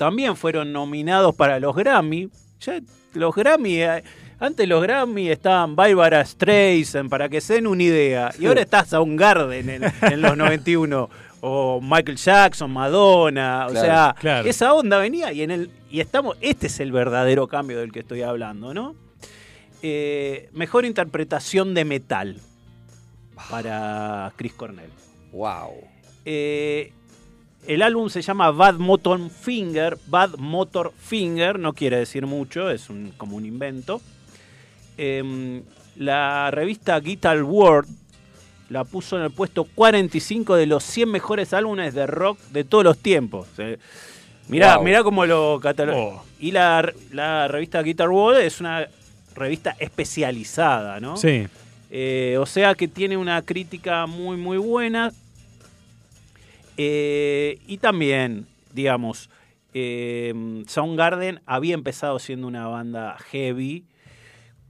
[0.00, 2.30] también fueron nominados para los Grammy.
[2.60, 2.80] Ya
[3.12, 4.02] los Grammy, eh,
[4.38, 8.86] antes los Grammy estaban Bárbara Streisand, para que se den una idea, y ahora está
[8.86, 11.10] Soundgarden en, en los 91.
[11.42, 14.48] O Michael Jackson, Madonna, o sea, claro.
[14.48, 18.00] esa onda venía y en el y estamos, este es el verdadero cambio del que
[18.00, 18.94] estoy hablando, ¿no?
[19.82, 22.40] Eh, mejor interpretación de metal
[23.50, 24.90] para Chris Cornell.
[25.32, 25.72] Wow.
[26.24, 26.92] Eh,
[27.66, 29.98] el álbum se llama Bad Motor Finger.
[30.06, 34.00] Bad Motor Finger no quiere decir mucho, es un, como un invento.
[34.96, 35.62] Em,
[35.96, 37.88] la revista Guitar World
[38.68, 42.84] la puso en el puesto 45 de los 100 mejores álbumes de rock de todos
[42.84, 43.48] los tiempos.
[43.58, 43.78] Eh,
[44.48, 44.84] mirá, Wow.
[44.84, 45.98] mirá cómo lo cataloga.
[45.98, 46.24] Oh.
[46.38, 48.86] Y la, la revista Guitar World es una
[49.34, 51.16] revista especializada, ¿no?
[51.16, 51.46] Sí.
[51.90, 55.12] Eh, o sea que tiene una crítica muy, muy buena.
[56.82, 59.28] Eh, y también, digamos,
[59.74, 63.84] eh, Soundgarden había empezado siendo una banda heavy,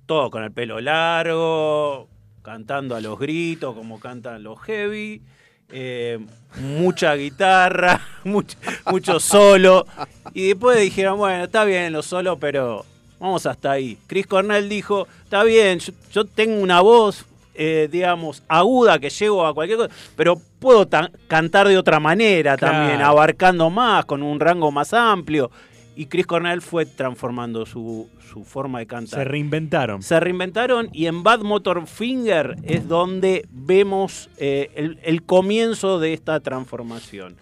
[0.07, 2.09] todo con el pelo largo,
[2.43, 5.23] cantando a los gritos como cantan los heavy,
[5.69, 6.19] eh,
[6.61, 9.87] mucha guitarra, mucho, solo.
[10.35, 12.85] Y después dijeron, bueno, está bien los solos, pero
[13.21, 13.97] vamos hasta ahí.
[14.09, 15.79] Chris Cornell dijo, está bien,
[16.11, 21.67] yo, tengo una voz, digamos, aguda que llego a cualquier cosa, pero puedo ta- cantar
[21.67, 22.75] de otra manera Claro.
[22.77, 25.51] también, abarcando más, con un rango más amplio.
[25.97, 29.19] Y Chris Cornell fue transformando su, su forma de cantar.
[29.19, 30.03] Se reinventaron.
[30.03, 36.13] Se reinventaron y en Bad Motor Finger es donde vemos eh, el, el comienzo de
[36.15, 37.37] esta transformación.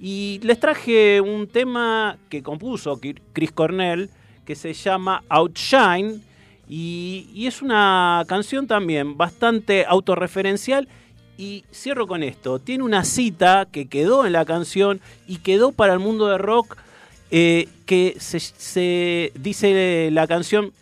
[0.00, 2.98] Y les traje un tema que compuso
[3.32, 4.08] Chris Cornell
[4.46, 6.22] que se llama Outshine
[6.68, 10.88] y, y es una canción también bastante autorreferencial
[11.40, 12.58] y cierro con esto.
[12.58, 16.76] Tiene una cita que quedó en la canción y quedó para el mundo de rock
[17.30, 20.72] eh, que se, se dice la canción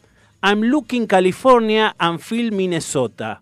[0.43, 3.41] I'm looking California and feel Minnesota.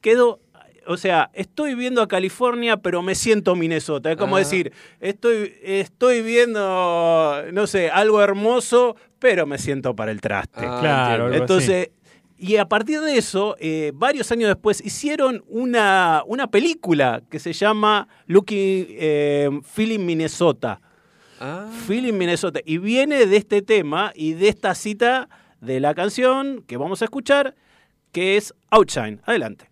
[0.00, 0.40] Quedó,
[0.86, 4.10] o sea, estoy viendo a California, pero me siento Minnesota.
[4.12, 4.38] Es como Ah.
[4.38, 10.60] decir, estoy, estoy viendo, no sé, algo hermoso, pero me siento para el traste.
[10.66, 11.90] Ah, Claro, algo Entonces,
[12.38, 17.52] y a partir de eso, eh, varios años después, hicieron una, una película que se
[17.52, 20.80] llama Looking eh, Feeling Minnesota.
[21.40, 22.60] Ah, Feeling Minnesota.
[22.64, 25.28] Y viene de este tema y de esta cita
[25.60, 27.54] de la canción que vamos a escuchar,
[28.12, 29.20] que es Outshine.
[29.24, 29.65] Adelante.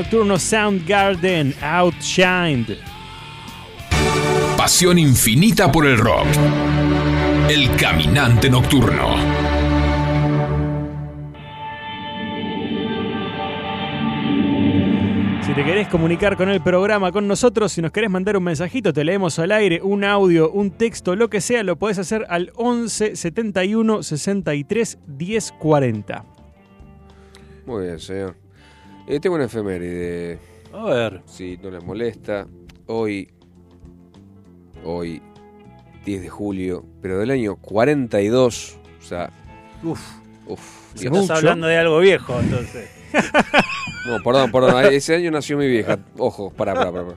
[0.00, 2.78] Nocturno Soundgarden Outshined.
[4.56, 6.26] Pasión infinita por el rock.
[7.50, 9.16] El caminante nocturno.
[15.42, 18.94] Si te querés comunicar con el programa, con nosotros, si nos querés mandar un mensajito,
[18.94, 22.52] te leemos al aire, un audio, un texto, lo que sea, lo podés hacer al
[22.54, 26.24] 11 71 63 10 40.
[27.66, 28.39] Muy bien, señor.
[29.06, 30.38] Eh, tengo una efeméride.
[30.72, 31.22] A ver.
[31.26, 32.46] Si no les molesta.
[32.86, 33.28] Hoy.
[34.84, 35.22] Hoy.
[36.04, 36.84] 10 de julio.
[37.02, 38.78] Pero del año 42.
[38.98, 39.30] O sea.
[39.82, 40.00] Uf.
[40.46, 40.94] Uf.
[40.94, 42.90] Estás hablando de algo viejo, entonces.
[44.06, 44.86] No, perdón, perdón.
[44.92, 45.98] Ese año nació mi vieja.
[46.16, 47.16] Ojo, pará, pará, pará.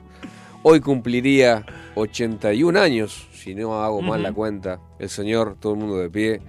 [0.62, 4.36] Hoy cumpliría 81 años, si no hago mal la Ujú.
[4.36, 6.42] cuenta, el señor, todo el mundo de pie,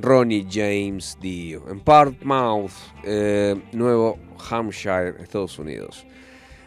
[0.00, 2.70] Ronnie James Dio, en Portsmouth,
[3.02, 4.18] eh, Nuevo
[4.50, 6.06] Hampshire, Estados Unidos.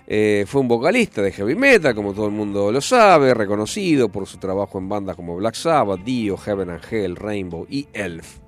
[0.06, 4.28] Eh, fue un vocalista de heavy metal, como todo el mundo lo sabe, reconocido por
[4.28, 8.40] su trabajo en bandas como Black Sabbath, Dio, Heaven and Hell, Rainbow y Elf.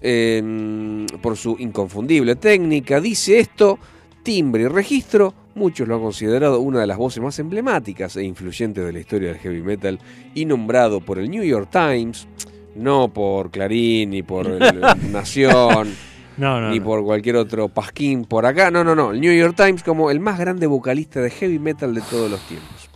[0.00, 3.80] Eh, por su inconfundible técnica, dice esto,
[4.22, 8.84] timbre y registro, muchos lo han considerado una de las voces más emblemáticas e influyentes
[8.84, 9.98] de la historia del heavy metal
[10.34, 12.28] y nombrado por el New York Times,
[12.76, 14.80] no por Clarín ni por el
[15.12, 15.94] Nación.
[16.36, 16.84] No, no, ni no.
[16.84, 18.70] por cualquier otro pasquín por acá.
[18.70, 19.12] No, no, no.
[19.12, 22.40] El New York Times como el más grande vocalista de heavy metal de todos los
[22.46, 22.90] tiempos.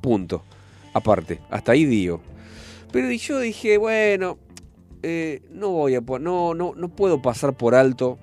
[0.00, 0.42] Punto.
[0.92, 2.20] Aparte, hasta ahí digo.
[2.92, 4.38] Pero yo dije, bueno,
[5.02, 8.18] eh, no voy a no, no, no puedo pasar por alto.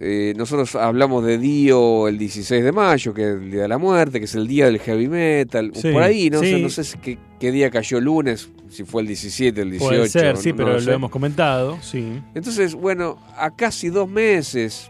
[0.00, 3.78] Eh, nosotros hablamos de Dio el 16 de mayo, que es el día de la
[3.78, 5.72] muerte, que es el día del heavy metal.
[5.74, 9.02] Sí, por ahí, no sé, no sé si- qué, qué día cayó lunes, si fue
[9.02, 9.88] el 17, el 18.
[9.96, 10.92] Puede ser, sí, no pero lo lo sé.
[10.92, 12.22] hemos comentado, sí.
[12.34, 14.88] Entonces, bueno, a casi dos meses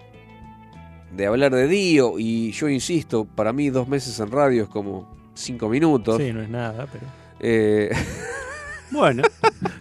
[1.16, 5.08] de hablar de Dio, y yo insisto, para mí dos meses en radio es como
[5.32, 6.18] cinco minutos.
[6.18, 7.06] Sí, no es nada, pero.
[7.40, 7.90] Eh,
[8.90, 9.22] Bueno,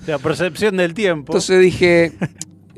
[0.06, 1.32] la percepción del tiempo.
[1.32, 2.12] entonces dije,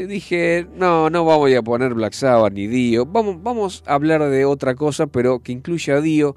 [0.07, 4.45] dije, no, no vamos a poner Black Sabbath ni Dio, vamos, vamos a hablar de
[4.45, 6.35] otra cosa, pero que incluya a Dio,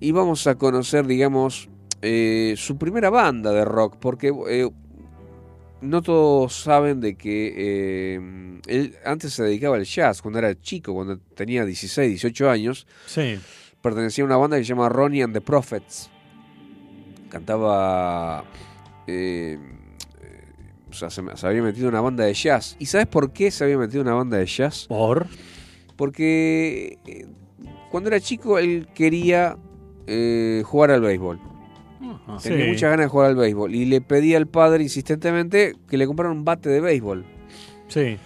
[0.00, 1.68] y vamos a conocer, digamos,
[2.02, 4.68] eh, su primera banda de rock, porque eh,
[5.80, 10.94] no todos saben de que eh, él antes se dedicaba al jazz cuando era chico,
[10.94, 12.86] cuando tenía 16, 18 años.
[13.06, 13.38] Sí.
[13.82, 16.10] Pertenecía a una banda que se llama Ronnie and the Prophets.
[17.30, 18.44] Cantaba.
[20.90, 22.76] O sea, se, se había metido una banda de jazz.
[22.78, 24.86] ¿Y sabes por qué se había metido una banda de jazz?
[24.88, 25.26] ¿Por?
[25.96, 27.26] Porque eh,
[27.90, 29.56] cuando era chico él quería
[30.06, 31.38] eh, jugar al béisbol.
[32.42, 32.70] Tenía Sí.
[32.70, 33.74] muchas ganas de jugar al béisbol.
[33.74, 37.24] Y le pedía al padre insistentemente que le comprara un bate de béisbol.
[37.88, 38.16] Sí.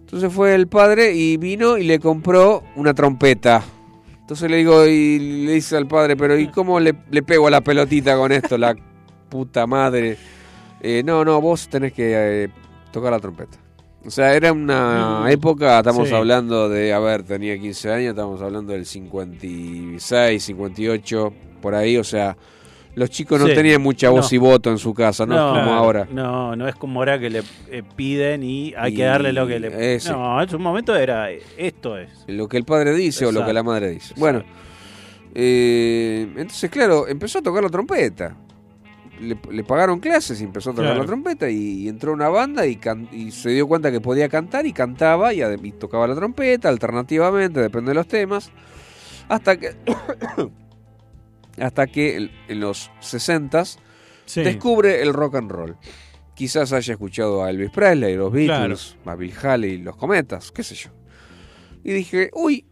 [0.00, 3.62] Entonces fue el padre y vino y le compró una trompeta.
[4.20, 7.50] Entonces le digo y le dice al padre, pero ¿y cómo le, le pego a
[7.50, 8.76] la pelotita con esto, la
[9.28, 10.16] puta madre?
[10.86, 12.48] Eh, no, no, vos tenés que eh,
[12.92, 13.56] tocar la trompeta.
[14.06, 15.28] O sea, era una Mm.
[15.28, 16.14] época, estamos Sí.
[16.14, 21.32] hablando de, a ver, tenía 15 años, estamos hablando del 56, 58,
[21.62, 22.36] por ahí, o sea,
[22.96, 24.36] los chicos no tenían mucha voz No.
[24.36, 25.34] y voto en su casa, ¿no?
[25.34, 26.06] Como ahora.
[26.12, 29.46] No, no es como ahora que le eh, piden y hay Y que darle lo
[29.46, 30.12] que le ese.
[30.12, 32.10] No, en su momento era eh, esto es.
[32.28, 34.12] Lo que el padre dice o lo que la madre dice.
[34.18, 34.44] Bueno,
[35.34, 38.36] eh, entonces, claro, empezó a tocar la trompeta.
[39.20, 41.00] Le, le pagaron clases y empezó a tocar Claro.
[41.02, 44.00] la trompeta y, y entró a una banda y, can- y se dio cuenta que
[44.00, 48.50] podía cantar y cantaba y, y tocaba la trompeta alternativamente, depende de los temas,
[49.28, 49.74] hasta que
[51.60, 53.64] hasta que en los 60
[54.26, 54.42] Sí.
[54.42, 55.76] descubre el rock and roll.
[56.34, 60.74] Quizás haya escuchado a Elvis Presley, los Beatles, a Bill Haley, los Cometas, qué sé
[60.74, 60.90] yo.
[61.84, 62.66] Y dije, uy,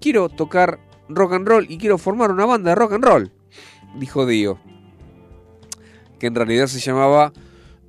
[0.00, 0.78] quiero tocar
[1.08, 3.32] rock and roll y quiero formar una banda de rock and roll.
[3.98, 4.60] Dijo Dio.
[6.26, 7.32] Que en realidad se llamaba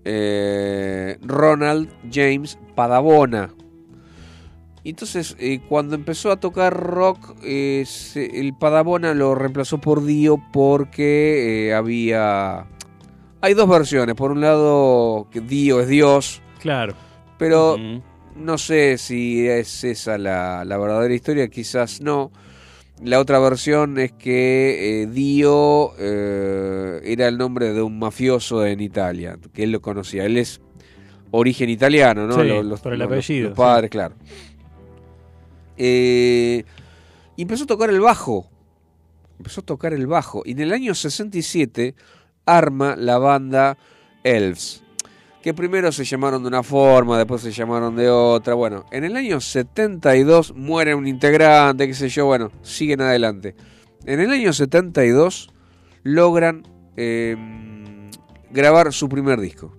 [0.05, 3.49] eh, Ronald James Padabona.
[4.83, 10.05] Y entonces, eh, cuando empezó a tocar rock, eh, se- el Padabona lo reemplazó por
[10.05, 12.67] Dio porque eh, había...
[13.41, 14.15] Hay dos versiones.
[14.15, 16.41] Por un lado, que Dio es Dios.
[16.59, 16.93] Claro.
[17.39, 17.75] Pero
[18.35, 22.31] no sé si es esa la, la verdadera historia, quizás no.
[23.03, 28.79] La otra versión es que eh, Dio eh, era el nombre de un mafioso en
[28.79, 30.25] Italia, que él lo conocía.
[30.25, 30.61] Él es
[31.31, 32.41] origen italiano, ¿no?
[32.41, 34.15] Sí, Los- los- por el apellido, Los padres, claro.
[35.77, 36.63] Eh,
[37.35, 38.49] y empezó a tocar el bajo.
[39.37, 40.41] Empezó a tocar el bajo.
[40.45, 41.93] Y en el año 67
[42.45, 43.77] arma la banda
[44.23, 44.83] Elves.
[45.47, 48.53] Que primero se llamaron de una forma, después se llamaron de otra.
[48.53, 53.55] Bueno, en el año 72 muere un integrante, qué sé yo, bueno, siguen adelante.
[54.05, 55.49] En el año 72
[56.03, 56.63] logran
[56.97, 57.37] eh,
[58.51, 59.73] grabar su primer disco.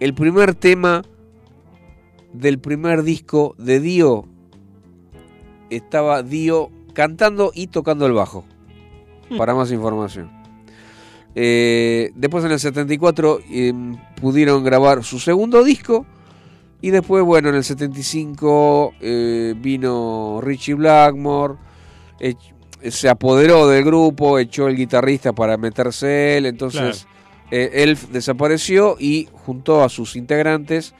[0.00, 1.02] El primer tema
[2.32, 4.26] del primer disco de Dio
[5.70, 8.44] estaba Dio cantando y tocando el bajo.
[9.38, 10.32] Para más información.
[11.34, 13.72] Eh, después en el 74 eh,
[14.20, 16.06] pudieron grabar su segundo disco.
[16.80, 21.54] Y después, bueno, en el 75 eh, vino Richie Blackmore.
[22.20, 22.52] ech-
[22.90, 26.44] se apoderó del grupo, echó el guitarrista para meterse él.
[26.46, 27.06] Entonces,
[27.50, 30.94] eh, Elf desapareció y juntó a sus integrantes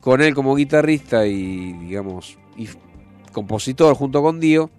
[0.00, 2.66] con él como guitarrista y, digamos, y
[3.32, 4.70] compositor junto con Dio,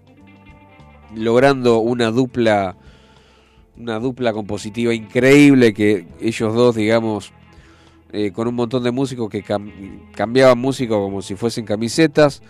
[1.15, 2.75] logrando una dupla,
[3.79, 7.31] una dupla compositiva increíble que ellos dos, digamos,
[8.11, 12.41] eh, con un montón de músicos que cam- cambiaban músicos como si fuesen camisetas,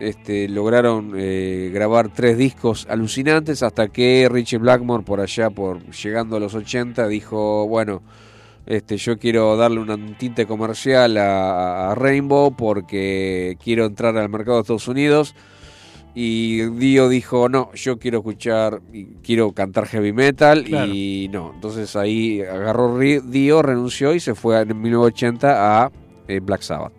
[0.00, 6.36] este, lograron eh, grabar tres discos alucinantes hasta que Richie Blackmore por allá, por llegando
[6.36, 8.02] a los 80, dijo, bueno,
[8.66, 14.58] este, yo quiero darle un tinte comercial a, a Rainbow porque quiero entrar al mercado
[14.58, 15.34] de Estados Unidos.
[16.14, 18.80] Y Dio dijo, no, yo quiero escuchar,
[19.22, 20.92] quiero cantar heavy metal Claro.
[20.92, 21.52] y no.
[21.54, 25.92] Entonces ahí agarró Dio, renunció y se fue en 1980 a
[26.26, 26.92] eh, Black Sabbath.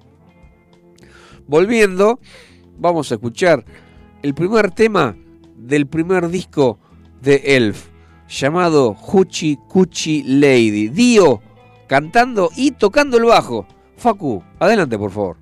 [1.47, 2.19] Volviendo,
[2.77, 3.65] vamos a escuchar
[4.21, 5.15] el primer tema
[5.57, 6.79] del primer disco
[7.21, 7.87] de Elf,
[8.29, 10.89] llamado Huchi Cuchi Lady.
[10.89, 11.41] Dio
[11.87, 13.65] cantando y tocando el bajo.
[13.97, 15.37] Facu, adelante por favor.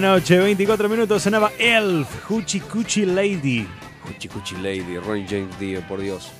[0.00, 3.66] noche, 24 minutos, sonaba Elf, Hoochie Coochie Lady.
[4.06, 6.30] Cuchi Cuchi Lady, Ronnie James Dio, por Dios.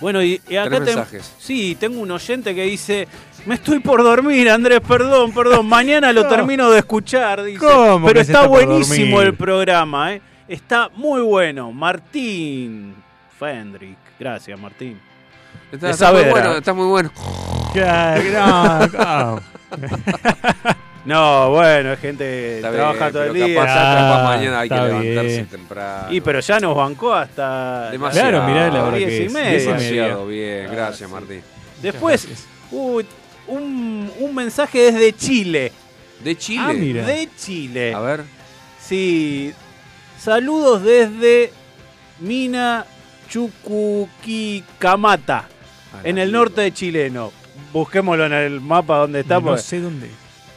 [0.00, 1.34] Bueno, y, y acá Tres te- mensajes.
[1.38, 3.08] sí, tengo un oyente que dice,
[3.46, 6.28] me estoy por dormir, Andrés, perdón, perdón, mañana lo No.
[6.28, 7.58] termino de escuchar, dice.
[7.60, 10.20] ¿Cómo Pero está buenísimo el programa, ¿eh?
[10.48, 11.72] Está muy bueno.
[11.72, 12.94] Martín
[13.38, 15.00] Fendrick, gracias, Martín.
[15.72, 17.10] Está, muy bueno, está muy bueno.
[17.74, 19.40] Ya, no, no.
[21.06, 23.54] No, bueno, es gente que Está trabaja bien, todo el día.
[23.54, 25.46] capaz, capaz Ah, mañana hay que levantarse bien.
[25.46, 26.12] temprano.
[26.12, 28.30] Y pero ya nos bancó hasta Demasiado.
[28.30, 29.32] Claro, mirá la hora diez que y es.
[29.32, 29.50] media.
[29.50, 29.78] Diez y media.
[30.02, 31.42] Demasiado bien, gracias Martín.
[31.80, 32.28] Después,
[32.72, 35.72] un, un mensaje desde Chile.
[36.24, 36.64] ¿De Chile?
[36.66, 37.06] Ah, mira.
[37.06, 37.94] De Chile.
[37.94, 38.24] A ver.
[38.80, 39.52] Sí.
[40.18, 41.52] Saludos desde
[42.18, 42.84] Mina
[43.28, 45.48] Chucuquicamata,
[46.04, 47.32] en el norte de chileno.
[47.72, 49.40] Busquémoslo en el mapa donde está.
[49.40, 50.08] No sé dónde.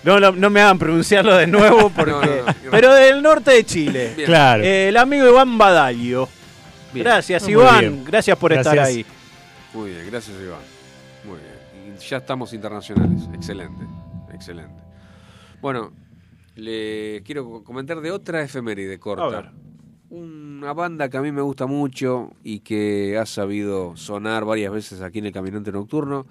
[0.03, 2.11] No, no, no me hagan pronunciarlo de nuevo porque.
[2.11, 2.71] No, no, no.
[2.71, 4.13] Pero del norte de Chile.
[4.15, 4.25] Bien.
[4.27, 4.63] Claro.
[4.63, 6.27] Eh, el amigo Iván Badalio.
[6.93, 7.03] Bien.
[7.05, 7.79] Gracias, Muy Iván.
[7.79, 8.03] bien.
[8.05, 9.05] Gracias por estar ahí.
[9.73, 10.59] Muy bien, gracias Iván.
[11.25, 11.95] Muy bien.
[11.97, 13.27] Y ya estamos internacionales.
[13.33, 13.85] Excelente,
[14.33, 14.81] excelente.
[15.61, 15.91] Bueno,
[16.55, 19.23] le quiero co- comentar de otra efeméride corta.
[19.25, 19.51] A ver.
[20.09, 25.01] Una banda que a mí me gusta mucho y que ha sabido sonar varias veces
[25.01, 26.25] aquí en el Caminante Nocturno,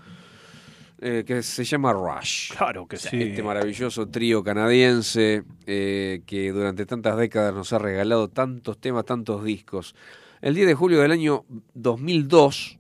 [1.01, 2.53] eh, que se llama Rush.
[2.57, 3.23] Claro que sí.
[3.23, 9.45] Este maravilloso trío canadiense eh, que durante tantas décadas nos ha regalado tantos temas, tantos
[9.45, 9.95] discos.
[10.41, 11.45] El 10 de julio del año
[11.75, 12.79] 2002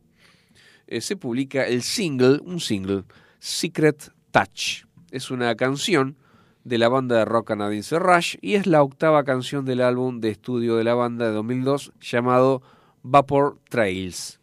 [0.88, 3.04] eh, se publica el single, un single,
[3.38, 4.84] Secret Touch.
[5.10, 6.16] Es una canción
[6.64, 10.30] de la banda de rock canadiense Rush y es la octava canción del álbum de
[10.30, 12.62] estudio de la banda de 2002 llamado
[13.02, 14.38] Vapor Trails.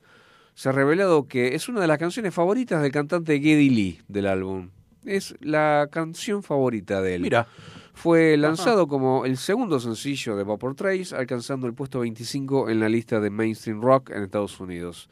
[0.55, 4.25] Se ha revelado que es una de las canciones favoritas del cantante Geddy Lee del
[4.25, 4.69] álbum.
[5.05, 7.21] Es la canción favorita de él.
[7.21, 7.47] Mira.
[7.93, 12.89] Fue lanzado como el segundo sencillo de Vapor Trails, alcanzando el puesto 25 en la
[12.89, 15.09] lista de mainstream rock en Estados Unidos.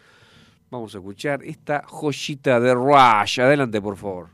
[0.69, 3.39] Vamos a escuchar esta joyita de Rush.
[3.39, 4.27] Adelante, por favor.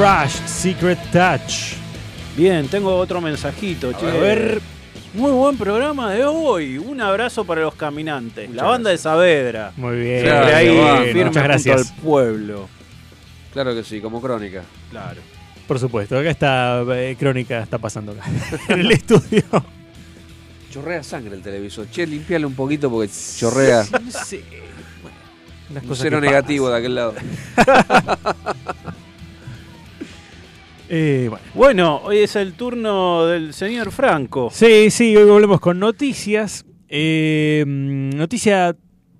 [0.00, 1.74] Llamaba Rush Secret Touch.
[2.36, 4.06] Bien, tengo otro mensajito, che.
[4.06, 4.60] A ver.
[5.12, 6.78] Muy buen programa de hoy.
[6.78, 8.48] Un abrazo para los caminantes.
[8.50, 9.72] la banda de Saavedra.
[9.76, 10.20] Muy bien.
[10.20, 11.76] Siempre Claro, ahí, bueno, firme muchas junto gracias.
[11.90, 12.68] al pueblo.
[13.52, 14.62] Claro que sí, como crónica.
[14.90, 15.20] Claro.
[15.66, 18.22] Por supuesto, acá está eh, Crónica, está pasando acá.
[18.68, 19.42] en el estudio.
[20.70, 21.90] Chorrea sangre el televisor.
[21.90, 23.84] Che, limpiale un poquito porque chorrea.
[24.04, 24.44] No sé.
[25.70, 27.14] Unas Un cero negativo de aquel lado.
[30.92, 31.44] Eh, bueno.
[31.54, 34.50] Bueno, hoy es el turno del señor Franco.
[34.52, 36.66] Sí, sí, hoy volvemos con noticias.
[36.88, 38.74] Eh, noticia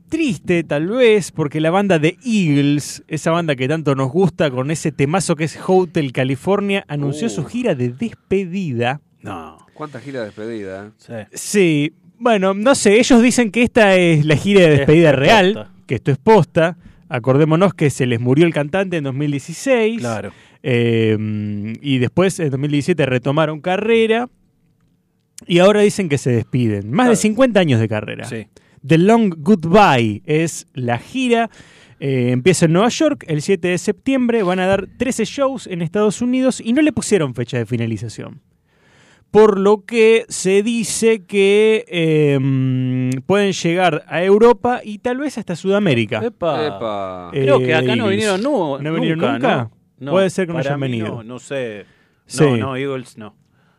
[0.08, 4.72] triste tal vez, porque la banda de Eagles, esa banda que tanto nos gusta con
[4.72, 7.30] ese temazo que es Hotel California, anunció Uh.
[7.30, 9.00] su gira de despedida.
[9.22, 9.58] No.
[9.74, 10.90] ¿Cuánta gira despedida?
[11.08, 11.26] eh?
[11.30, 11.36] Sí.
[11.38, 15.54] Sí, bueno, no sé, ellos dicen que esta es la gira de despedida Es real,
[15.54, 15.70] posta.
[15.86, 16.76] que esto es posta.
[17.08, 20.00] Acordémonos que se les murió el cantante en 2016.
[20.00, 20.32] Claro.
[20.62, 21.16] Eh,
[21.80, 24.28] y después en 2017 retomaron carrera.
[25.46, 26.90] Y ahora dicen que se despiden.
[26.92, 28.24] Más de 50 años de carrera.
[28.24, 28.46] Sí.
[28.86, 31.50] The Long Goodbye es la gira.
[31.98, 34.42] Eh, empieza en Nueva York el 7 de septiembre.
[34.42, 38.40] Van a dar 13 shows en Estados Unidos y no le pusieron fecha de finalización.
[39.30, 45.54] Por lo que se dice que eh, pueden llegar a Europa y tal vez hasta
[45.56, 46.18] Sudamérica.
[46.24, 46.66] Epa.
[46.66, 47.30] Epa.
[47.32, 49.32] Eh, Creo que acá no vinieron nu- ¿No vinieron nunca.
[49.34, 49.56] nunca?
[49.56, 49.79] ¿no?
[50.00, 51.08] Puede ser que no hayan venido.
[51.08, 51.84] No, no sé.
[52.26, 52.42] Sí.
[52.44, 53.34] No, no, Eagles no.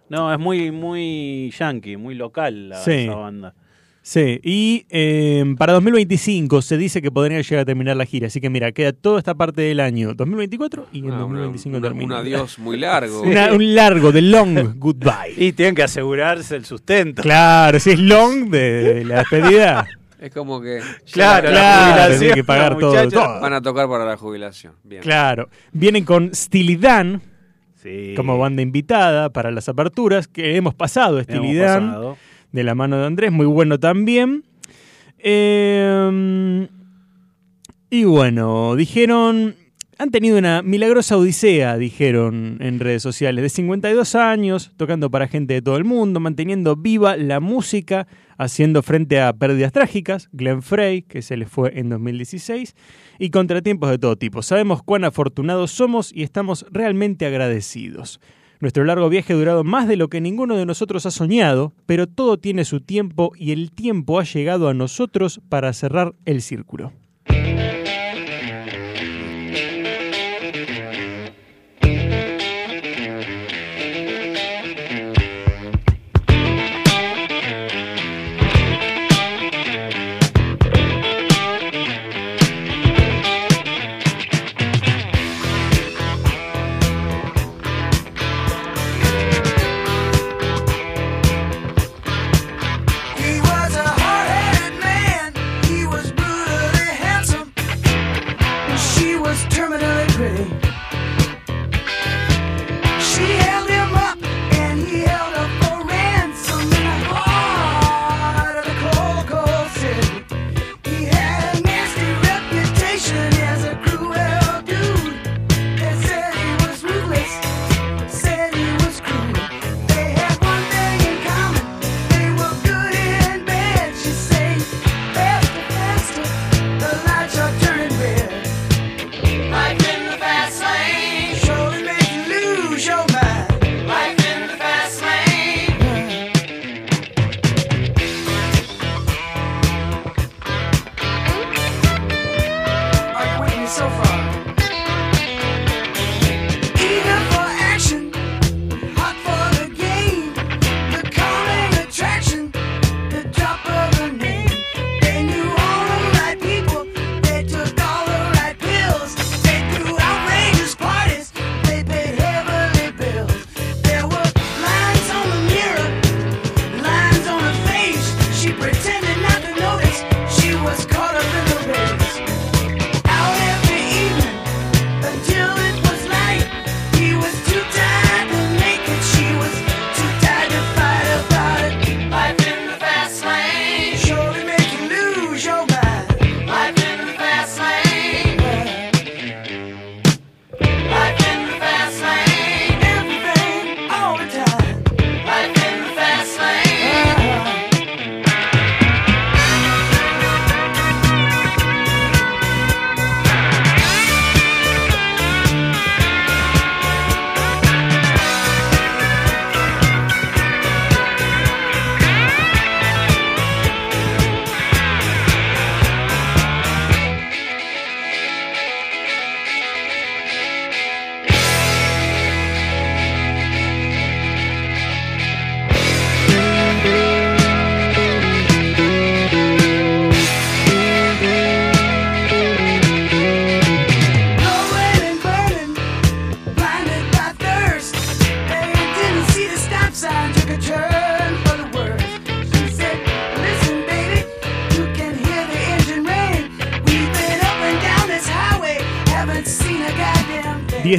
[0.10, 2.92] No, es muy, muy yankee, muy local la, Sí.
[2.92, 3.54] esa banda.
[4.04, 8.28] Sí, y eh, para 2025 se dice que podría llegar a terminar la gira.
[8.28, 11.88] Así que mira, queda toda esta parte del año 2024 y en Ah, 2025 una-
[11.88, 12.16] termina.
[12.16, 13.22] Un adiós muy largo.
[13.24, 15.34] Una- un largo, de long goodbye.
[15.38, 17.22] Y tienen que asegurarse el sustento.
[17.22, 19.88] Claro, si es long de, de la despedida.
[20.22, 20.80] Es como que.
[21.12, 23.42] Claro, claro, jubilación, tienen que pagar todo, todo.
[23.42, 24.74] Van a tocar para la jubilación.
[24.84, 25.02] Bien.
[25.02, 25.50] Claro.
[25.74, 27.22] Vienen con Steely Dan
[27.82, 28.14] Sí.
[28.16, 32.18] como banda invitada para las aperturas, que hemos pasado Steely Hemos pasado.
[32.52, 34.44] de la mano de Andrés, muy bueno también.
[35.18, 36.68] Eh,
[37.90, 39.56] y bueno, dijeron,
[40.02, 45.54] han tenido una milagrosa odisea, dijeron en redes sociales, de 52 años, tocando para gente
[45.54, 51.04] de todo el mundo, manteniendo viva la música, haciendo frente a pérdidas trágicas, Glenn Frey,
[51.04, 52.76] que se les fue en 2016,
[53.20, 54.42] y contratiempos de todo tipo.
[54.42, 58.20] Sabemos cuán afortunados somos y estamos realmente agradecidos.
[58.60, 62.08] Nuestro largo viaje ha durado más de lo que ninguno de nosotros ha soñado, pero
[62.08, 66.92] todo tiene su tiempo y el tiempo ha llegado a nosotros para cerrar el círculo.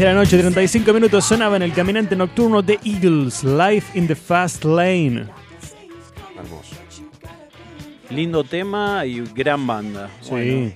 [0.02, 4.16] De la noche, 35 minutos, sonaba en el caminante nocturno de Eagles, Life in the
[4.16, 5.28] Fast Lane.
[6.36, 6.74] Hermoso.
[8.10, 10.10] Lindo tema y gran banda.
[10.20, 10.30] Sí.
[10.30, 10.72] Bueno,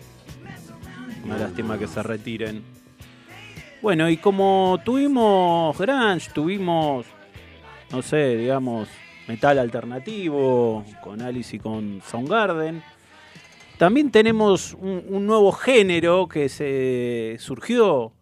[1.25, 2.63] una lástima que se retiren.
[3.83, 7.07] Bueno, y como tuvimos grunge, tuvimos,
[7.91, 8.89] no sé, digamos,
[9.27, 12.81] metal alternativo con Alice y con Soundgarden,
[13.77, 18.13] también tenemos un, un nuevo género que se surgió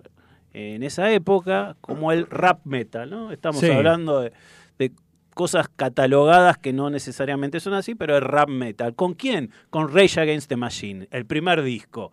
[0.54, 3.30] en esa época, como el rap metal, ¿no?
[3.32, 3.70] Estamos Sí.
[3.70, 4.32] hablando de,
[4.78, 4.92] de
[5.34, 8.94] cosas catalogadas que no necesariamente son así, pero el rap metal.
[8.94, 9.50] ¿Con quién?
[9.70, 12.12] Con Rage Against the Machine, el primer disco.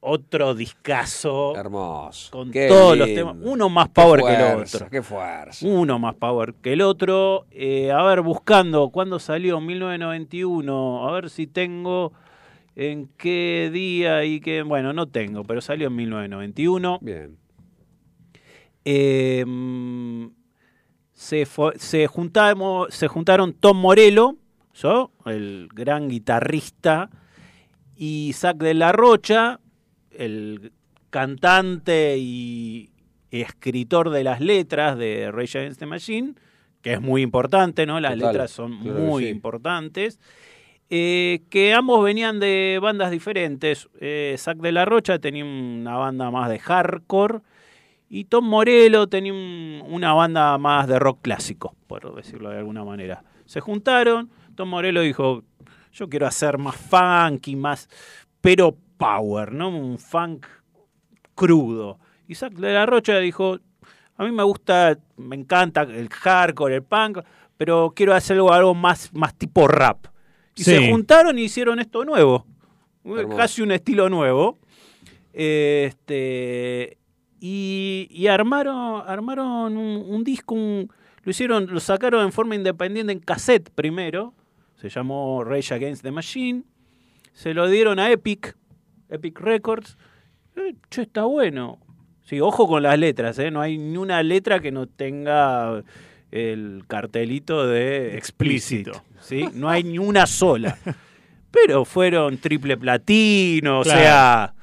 [0.00, 1.56] Otro discazo.
[1.56, 2.30] Hermoso.
[2.30, 3.36] Con Qué todos los temas.
[3.40, 4.88] Uno más power que el otro.
[4.90, 5.66] Qué fuerza.
[5.66, 7.46] Uno más power que el otro.
[7.50, 11.08] Eh, a ver, buscando cuándo salió, 1991.
[11.08, 12.12] A ver si tengo
[12.76, 14.62] en qué día y qué.
[14.62, 16.98] Bueno, no tengo, pero salió en 1991.
[17.00, 17.36] Bien.
[18.84, 20.26] Eh, mm,
[21.12, 21.46] se,
[21.76, 24.36] se, juntamos, se juntaron Tom Morello,
[24.74, 27.10] yo, el gran guitarrista,
[27.96, 29.60] y Zach de la Rocha,
[30.12, 30.72] el
[31.10, 32.90] cantante y
[33.30, 36.34] escritor de las letras de Rage Against the Machine,
[36.82, 37.98] que es muy importante, ¿no?
[37.98, 39.30] Las Total, letras son claro muy sí.
[39.30, 40.20] importantes.
[40.90, 43.88] eh, que ambos venían de bandas diferentes.
[44.00, 47.40] Eh, de la Rocha tenía una banda más de hardcore
[48.08, 52.84] y Tom Morello tenía un- una banda más de rock clásico, por decirlo de alguna
[52.84, 53.22] manera.
[53.44, 55.42] Se juntaron, Tom Morello dijo,
[55.92, 57.88] yo quiero hacer más funky, más,
[58.40, 59.68] pero power, ¿no?
[59.68, 60.46] Un funk
[61.34, 61.98] crudo.
[62.26, 63.58] Y Zach de la Rocha dijo,
[64.16, 67.18] a mí me gusta, me encanta el hardcore, el punk,
[67.56, 70.06] pero quiero hacer algo, algo más, más tipo rap.
[70.54, 70.70] Y Sí.
[70.72, 72.46] se juntaron y hicieron esto nuevo.
[73.04, 73.36] Hermoso.
[73.36, 74.58] Casi un estilo nuevo.
[75.32, 76.98] Este,
[77.40, 80.90] y, y armaron, armaron un, un disco, un-
[81.22, 84.34] lo hicieron, lo sacaron en forma independiente en cassette primero.
[84.76, 86.62] Se llamó Rage Against the Machine.
[87.32, 88.56] Se lo dieron a Epic,
[89.10, 89.96] Epic Records.
[90.56, 91.78] Eh, che, está bueno.
[92.22, 93.50] Sí, ojo con las letras, ¿eh?
[93.50, 95.82] No hay ni una letra que no tenga
[96.30, 99.02] el cartelito de explícito.
[99.20, 99.48] ¿sí?
[99.54, 100.76] No hay ni una sola.
[101.50, 104.54] Pero fueron triple platino, o sea,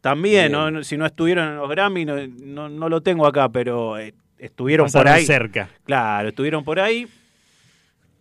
[0.00, 0.52] también.
[0.52, 0.82] ¿no?
[0.84, 4.90] Si no estuvieron en los Grammy, no, no- no lo tengo acá, pero eh, estuvieron
[4.90, 5.24] por ahí.
[5.26, 5.68] cerca.
[5.84, 7.06] Claro, estuvieron por ahí.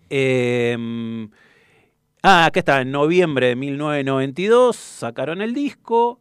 [0.09, 1.27] Eh,
[2.23, 6.19] ah, acá está, en noviembre de 1992 sacaron el disco.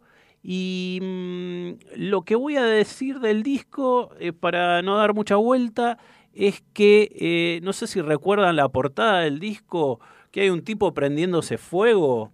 [0.49, 5.99] Y mm, lo que voy a decir del disco, eh, para no dar mucha vuelta,
[6.35, 9.99] es que eh, no sé si recuerdan la portada del disco,
[10.31, 12.31] que hay un tipo prendiéndose fuego.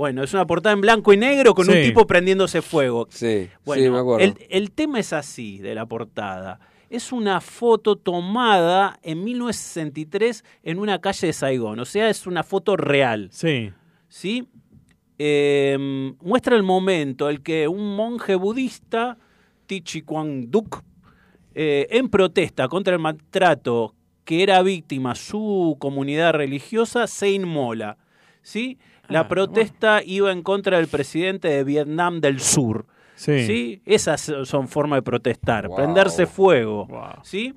[0.00, 3.06] Bueno, es una portada en blanco y negro con un tipo prendiéndose fuego.
[3.10, 4.24] Sí, Bueno, sí, me acuerdo.
[4.24, 6.58] El, el tema es así de la portada.
[6.88, 11.80] Es una foto tomada en 1963 en una calle de Saigón.
[11.80, 13.28] O sea, es una foto real.
[13.30, 13.72] Sí.
[14.08, 14.48] ¿sí?
[15.18, 15.76] Eh,
[16.22, 19.18] muestra el momento el que un monje budista,
[19.66, 20.82] Tichi Kwang Duk,
[21.54, 23.94] eh, en protesta contra el maltrato
[24.24, 27.98] que era víctima su comunidad religiosa, se inmola.
[28.42, 28.78] ¿sí?
[29.10, 32.86] La Ah, protesta iba en contra del presidente de Vietnam del Sur.
[33.16, 33.46] Sí.
[33.46, 33.82] ¿sí?
[33.84, 35.76] Esas son formas de protestar, Wow.
[35.76, 36.86] prenderse fuego.
[36.86, 37.02] Wow.
[37.22, 37.54] ¿sí?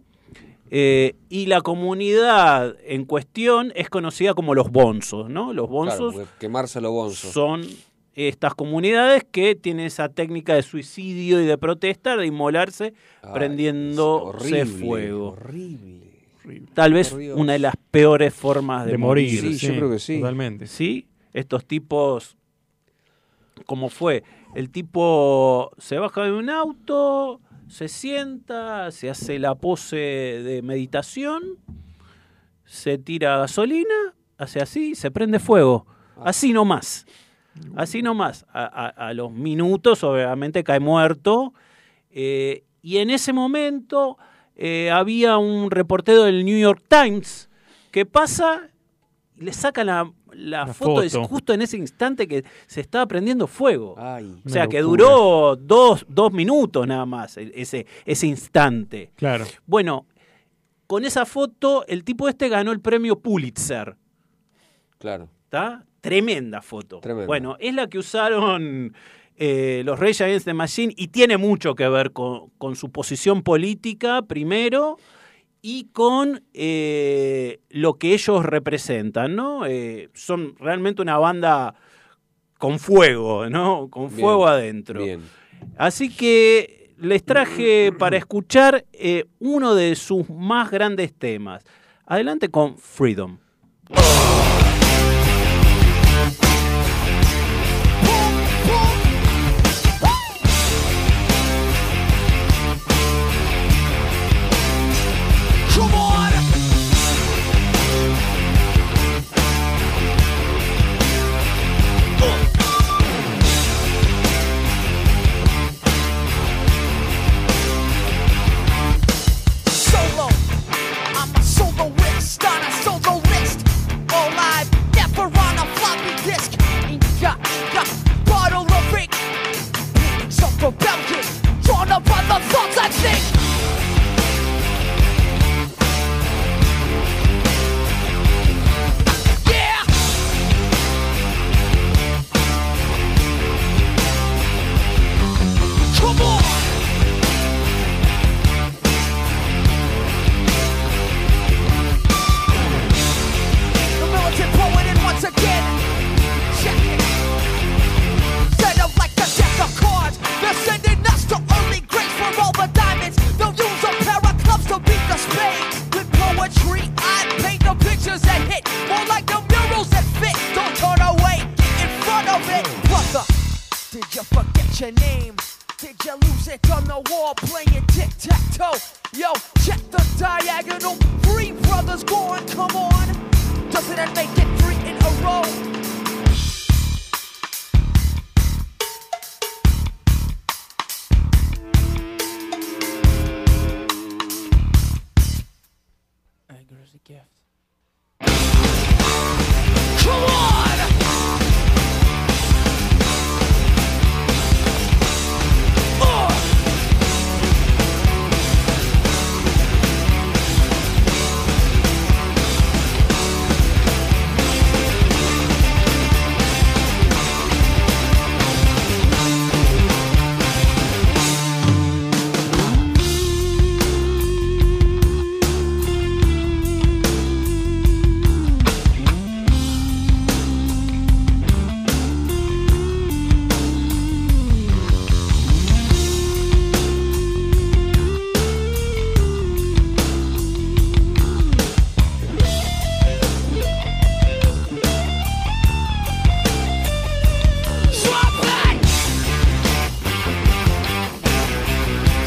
[0.76, 5.54] Eh, y la comunidad en cuestión es conocida como los bonzos, ¿no?
[5.54, 7.32] Los Claro, bonzos porque quemárselo bonzo.
[7.32, 7.62] son
[8.16, 14.64] estas comunidades que tienen esa técnica de suicidio y de protesta, de inmolarse Ay, prendiéndose
[14.64, 15.28] horrible, fuego.
[15.30, 16.04] Horrible.
[16.74, 19.40] Tal vez una de las peores formas de, De morir.
[19.40, 20.18] Sí, yo creo que sí.
[20.20, 20.68] Totalmente.
[20.68, 21.08] ¿Sí?
[21.34, 22.38] Estos tipos,
[23.66, 24.24] ¿cómo fue?
[24.56, 31.58] El tipo se baja de un auto, se sienta, se hace la pose de meditación,
[32.66, 35.86] se tira gasolina, hace así, se prende fuego.
[36.18, 37.06] Así nomás.
[37.76, 38.46] Así nomás.
[38.54, 41.54] A- a los minutos, obviamente, cae muerto.
[42.12, 44.18] Eh, y en ese momento
[44.56, 47.50] eh, había un reportero del New York Times
[47.92, 48.70] que pasa
[49.36, 53.06] y le saca la, la La foto, es justo en ese instante que se estaba
[53.08, 53.96] prendiendo fuego.
[53.98, 55.04] Ay, o sea, que locura.
[55.06, 59.12] duró dos, dos minutos nada más ese, ese instante.
[59.16, 59.46] Claro.
[59.66, 60.06] Bueno,
[60.88, 63.96] con esa foto el tipo este ganó el premio Pulitzer.
[65.00, 65.30] claro.
[65.46, 65.86] ¿Está?
[66.02, 67.00] Tremenda foto.
[67.00, 67.28] Tremenda.
[67.28, 68.94] Bueno, es la que usaron
[69.38, 73.42] eh, los Rage Against the Machine y tiene mucho que ver con, con su posición
[73.44, 74.98] política, primero,
[75.66, 79.66] y con eh, lo que ellos representan, ¿no?
[79.66, 81.74] Eh, son realmente una banda
[82.58, 83.88] con fuego, ¿no?
[83.90, 85.02] Con Bien, fuego adentro.
[85.02, 85.22] Bien.
[85.78, 91.64] Así que les traje para escuchar eh, uno de sus más grandes temas.
[92.06, 93.38] Adelante con Freedom.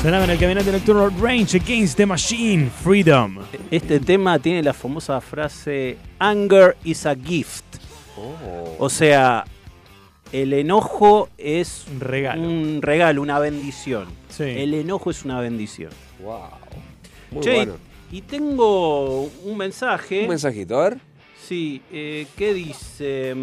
[0.07, 3.39] Sonaba en el caminante nocturno Range Against the Machine, Freedom.
[3.73, 7.65] Este tema tiene la famosa frase Anger is a gift.
[8.78, 9.45] O sea,
[10.31, 11.99] el enojo es un
[12.83, 14.07] regalo, una bendición.
[14.39, 15.91] El enojo es una bendición.
[16.23, 16.41] Wow.
[17.33, 17.74] Muy Che, bueno.
[18.12, 20.23] y tengo un mensaje.
[20.23, 20.99] Un mensajito, a ver.
[21.49, 23.35] Sí, eh, ¿qué dice?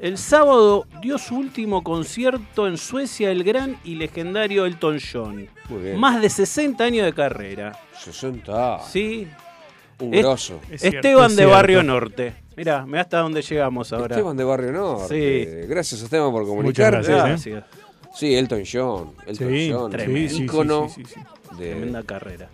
[0.00, 5.46] El sábado dio su último concierto en Suecia el gran y legendario Elton John.
[5.68, 5.98] Muy bien.
[6.00, 7.78] Más de 60 años de carrera.
[8.02, 8.80] 60.
[8.90, 9.28] Sí.
[9.98, 10.58] Un Es- grosso.
[10.70, 11.44] Es cierto, Esteban es de.
[11.46, 12.32] Barrio Norte.
[12.56, 14.16] Mirá, mirá hasta dónde llegamos ahora.
[14.16, 15.62] Esteban de Barrio Norte.
[15.62, 15.68] Sí.
[15.68, 16.96] Gracias, Esteban, por comunicar.
[16.96, 17.62] Muchas gracias, ¿eh?
[18.14, 19.12] Sí, Elton John.
[19.26, 19.90] Elton Sí, John.
[19.90, 20.28] tremendo.
[20.30, 21.20] Sí, sí, ícono sí, sí, sí.
[21.58, 22.48] de, Tremenda carrera.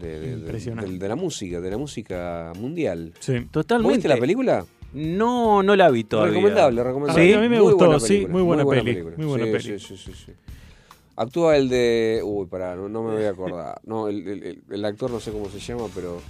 [0.00, 3.12] de, de- de la música, de la música mundial.
[3.20, 3.46] Sí.
[3.50, 3.94] Totalmente.
[3.96, 4.64] ¿Viste la película?
[4.92, 6.32] No, no la vi todavía.
[6.34, 7.24] Recomendable, recomendable.
[7.26, 7.32] ¿Sí?
[7.32, 9.16] A mí me Muy gustó, buena sí, película, muy buena peli, película.
[9.16, 9.78] muy buena Sí, peli.
[9.78, 10.32] sí, sí, sí, sí.
[11.16, 12.22] Actúa el de.
[12.24, 13.80] Uy, pará, no, no me voy a acordar.
[13.84, 16.20] No, el, el- el- el actor no sé cómo se llama, pero.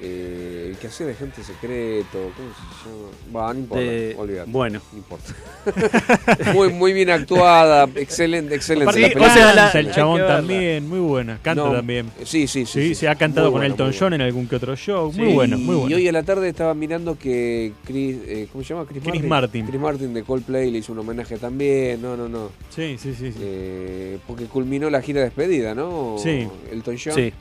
[0.00, 3.46] Eh, el que hacía de gente secreto, ¿cómo se llama?
[3.46, 4.50] Va, no importa, De- olvídate.
[4.50, 4.80] bueno.
[4.92, 5.34] No importa.
[6.54, 8.84] muy, muy bien actuada, excelente, excelente.
[8.90, 9.70] Aparte, la película.
[9.74, 11.38] el chabón también, muy buena.
[11.42, 12.10] Canta No, también.
[12.24, 12.88] Sí, sí, sí.
[12.88, 15.12] Sí, se ha cantado Muy con Elton John en algún que otro show.
[15.12, 15.90] Muy Sí, bueno, muy bueno.
[15.90, 18.86] Y hoy a la tarde estaba mirando que Chris, eh, ¿cómo se llama?
[18.86, 19.66] Chris, Chris Martin.
[19.66, 22.00] Chris Martin de Coldplay le hizo un homenaje también.
[22.00, 22.50] No, no, no.
[22.70, 23.32] Sí, sí, sí.
[23.32, 23.38] sí.
[23.40, 26.16] Eh, porque culminó la gira de despedida, ¿no?
[26.22, 26.46] Sí.
[26.70, 27.14] Elton John.
[27.14, 27.32] Sí.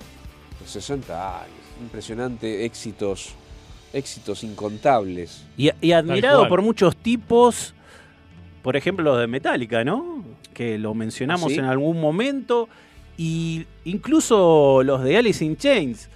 [0.65, 1.51] 60 años.
[1.81, 2.65] Impresionante.
[2.65, 3.33] Éxitos.
[3.93, 5.45] Éxitos incontables.
[5.57, 7.73] Y, y admirado por muchos tipos,
[8.61, 10.23] por ejemplo los de Metallica, ¿no?
[10.53, 11.59] Que lo mencionamos ¿Ah, sí?
[11.59, 12.67] en algún momento.
[13.17, 16.09] Y incluso los de Alice in Chains.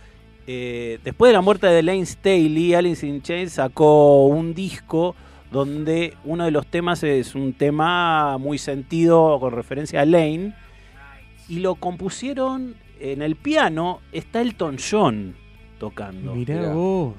[0.47, 5.15] Eh, después de la muerte de Lane Staley, Alice in Chains sacó un disco
[5.51, 10.53] donde uno de los temas es un tema muy sentido con referencia a Lane.
[11.47, 15.40] Y lo compusieron en el piano, está Elton John
[15.91, 16.35] tocando.
[16.35, 17.15] Mirá vos.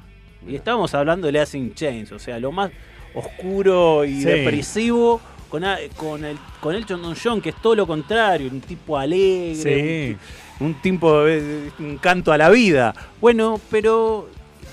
[0.47, 2.71] Y estábamos hablando de Alice in Chains, o sea, lo más
[3.15, 4.25] oscuro y Sí.
[4.25, 8.97] depresivo con, a- con, el, con Elton John, que es todo lo contrario, un tipo
[8.97, 10.17] alegre,
[10.61, 12.95] un, un tipo, eh, un canto a la vida.
[13.21, 14.29] Bueno, pero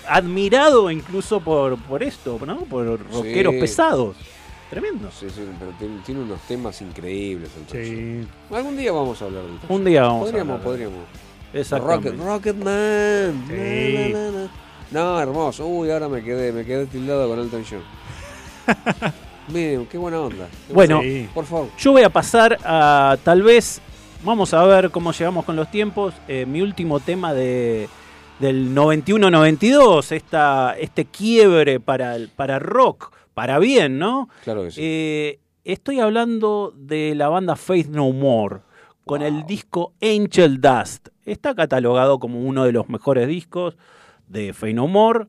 [0.08, 2.60] admirado incluso por, por esto, ¿no?
[2.62, 3.60] Por rockeros Sí.
[3.60, 4.16] pesados.
[4.70, 5.10] Tremendo.
[5.12, 7.50] Sí, sí, pero tiene, tiene unos temas increíbles.
[7.74, 8.56] el John.
[8.58, 11.29] Algún día vamos a hablar de Elton Un día vamos a podríamos, hablar Podríamos, Exactamente.
[11.54, 13.46] Rocket, Rocketman.
[13.48, 14.14] Sí.
[14.14, 14.50] Na, na, na, na.
[14.92, 15.66] No, hermoso.
[15.68, 17.82] Uy, ahora me quedé, me quedé tildado con Elton John.
[19.54, 20.48] Miren, qué buena onda.
[20.68, 21.02] Qué Bueno,
[21.34, 21.70] por favor.
[21.78, 23.82] yo voy a pasar a tal vez,
[24.24, 27.90] vamos a ver cómo llegamos con los tiempos, eh, mi último tema de,
[28.40, 34.30] del 91-92, esta, este quiebre para, el- para rock, para bien, ¿no?
[34.44, 34.82] Claro que sí.
[34.84, 38.58] Eh, estoy hablando de la banda Faith No More,
[39.06, 41.08] con el disco Angel Dust.
[41.30, 43.78] Está catalogado como uno de los mejores discos
[44.28, 45.28] de Faith No More.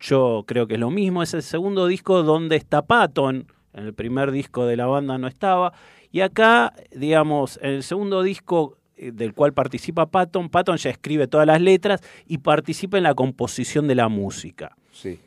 [0.00, 1.22] Yo creo que es lo mismo.
[1.22, 3.46] Es el segundo disco donde está Patton.
[3.72, 5.72] En el primer disco de la banda no estaba.
[6.10, 11.28] Y acá, digamos, en el segundo disco eh, del cual participa Patton, Patton ya escribe
[11.28, 14.76] todas las letras y participa en la composición de la música.
[14.90, 15.20] Sí.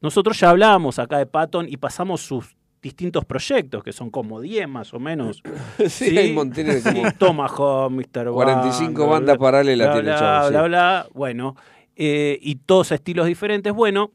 [0.00, 2.54] Nosotros ya hablábamos acá de Patton y pasamos sus
[2.84, 5.42] distintos proyectos, que son como 10 más o menos.
[5.88, 8.30] Sí, hay un montón de como- Tomahawk, Mr.
[8.30, 10.50] 45 Bang, bandas bla, paralelas bla, tiene bla, chabón, sí.
[10.52, 11.06] bla, bla.
[11.14, 11.56] Bueno,
[11.96, 13.72] eh, y todos estilos diferentes.
[13.72, 14.12] Bueno,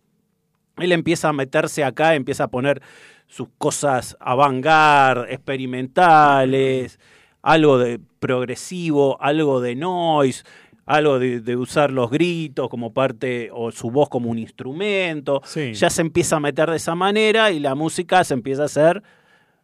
[0.77, 2.81] él empieza a meterse acá, empieza a poner
[3.27, 6.99] sus cosas avant-garde, experimentales,
[7.41, 10.43] algo de progresivo, algo de noise,
[10.89, 15.41] algo de, de usar los gritos como parte o su voz como un instrumento.
[15.73, 19.03] Ya se empieza a meter de esa manera y la música se empieza a hacer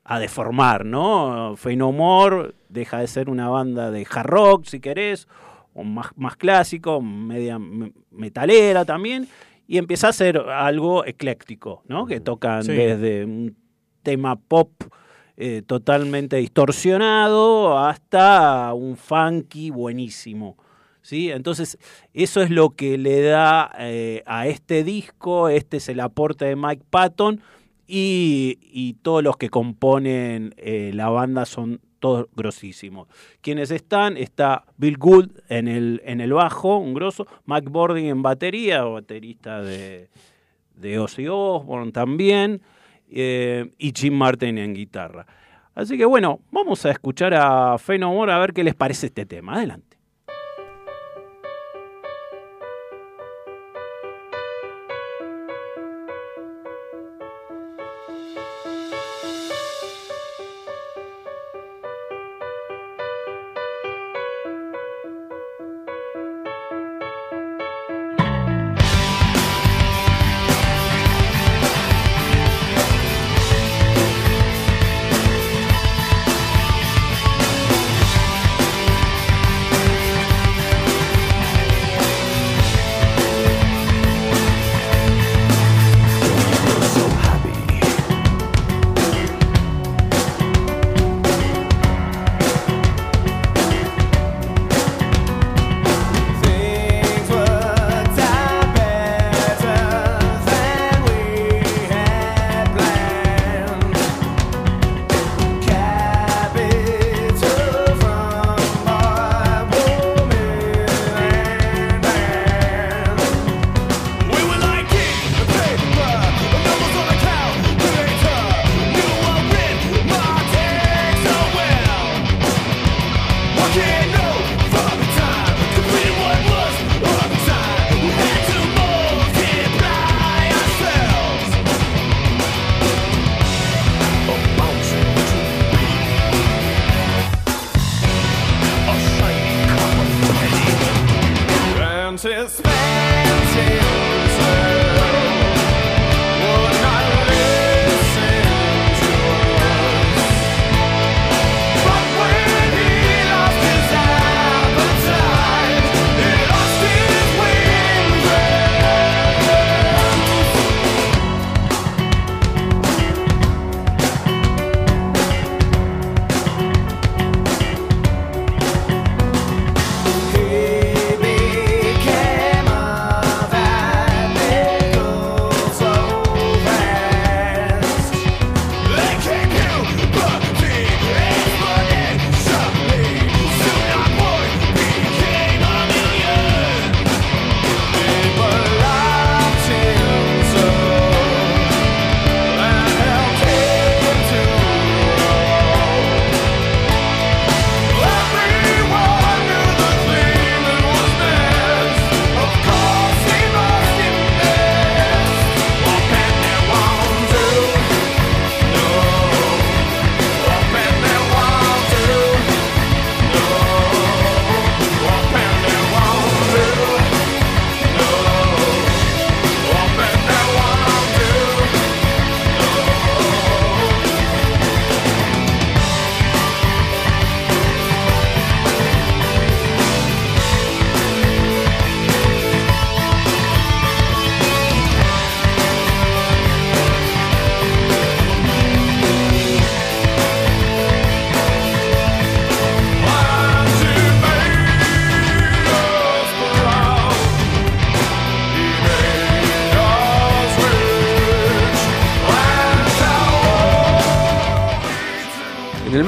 [0.03, 1.55] a deformar, ¿no?
[1.57, 5.27] Fey No More deja de ser una banda de hard rock, si querés,
[5.73, 9.27] o más, más clásico, media me- metalera también,
[9.67, 12.05] y empieza a ser algo ecléctico, ¿no?
[12.05, 12.73] Que tocan Sí.
[12.73, 13.55] desde un
[14.03, 14.69] tema pop
[15.37, 20.55] eh, totalmente distorsionado hasta un funky buenísimo.
[21.05, 21.29] ¿Sí?
[21.29, 21.77] Entonces,
[22.15, 26.55] eso es lo que le da eh, a este disco, este es el aporte de
[26.55, 27.41] Mike Patton,
[27.85, 33.07] y, todos los que componen eh, la banda son todos grosísimos.
[33.41, 38.23] Quienes están, está Bill Gould en el, en el bajo, un grosso, Mike Bording en
[38.23, 40.09] batería, baterista de,
[40.75, 41.27] de Ozzy
[41.93, 42.63] también,
[43.11, 45.27] eh, y Jim Martin en guitarra.
[45.75, 49.05] Así que bueno, vamos a escuchar a Fey No More a ver qué les parece
[49.05, 49.57] este tema.
[49.57, 49.94] Adelante.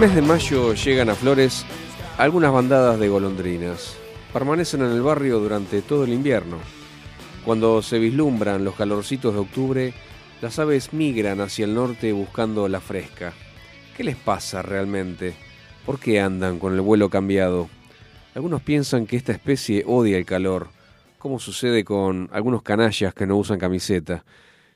[0.08, 1.66] Mes de mayo llegan a Flores
[2.18, 3.98] algunas bandadas de golondrinas.
[4.32, 6.60] Permanecen en el barrio durante todo el invierno.
[7.44, 9.94] Cuando se vislumbran los calorcitos de octubre,
[10.42, 13.34] las aves migran hacia el norte buscando la fresca.
[13.98, 15.34] ¿Qué les pasa realmente?
[15.86, 17.68] ¿Por qué andan con el vuelo cambiado?
[18.34, 20.70] Algunos piensan que esta especie odia el calor,
[21.18, 24.24] como sucede con algunos canallas que no usan camiseta.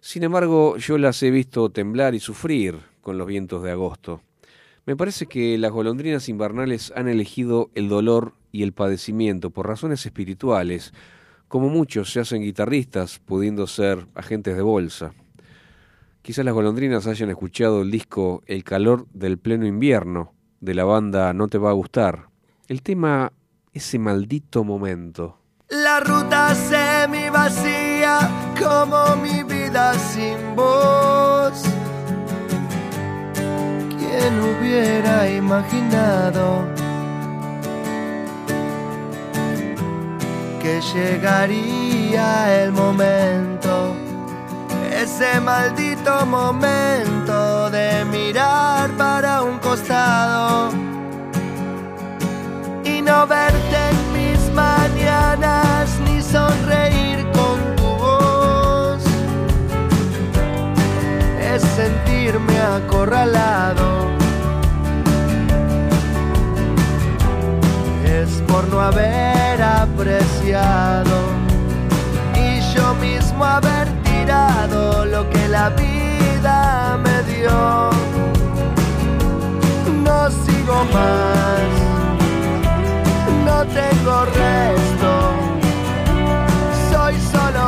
[0.01, 4.21] Sin embargo, yo las he visto temblar y sufrir con los vientos de agosto.
[4.85, 10.05] Me parece que las golondrinas invernales han elegido el dolor y el padecimiento por razones
[10.05, 10.93] espirituales,
[11.47, 15.13] como muchos se hacen guitarristas, pudiendo ser agentes de bolsa.
[16.21, 21.33] Quizás las golondrinas hayan escuchado el disco El calor del pleno invierno de la banda
[21.33, 22.27] No te va a gustar.
[22.67, 23.33] El tema
[23.73, 25.39] Ese maldito momento.
[25.69, 31.80] La ruta semi vacía como mi vida sin voz.
[34.11, 36.65] ¿Quién hubiera imaginado
[40.61, 43.95] que llegaría el momento?
[44.93, 50.71] Ese maldito momento de mirar para un costado
[52.83, 59.03] y no verte en mis mañanas ni sonreír con tu voz.
[61.39, 63.90] Es sentirme acorralado.
[68.51, 71.15] Por no haber apreciado.
[72.35, 77.89] Y yo mismo haber tirado lo que la vida me dio.
[80.03, 81.81] No sigo más
[83.45, 85.11] no tengo resto,
[86.91, 87.63] soy solo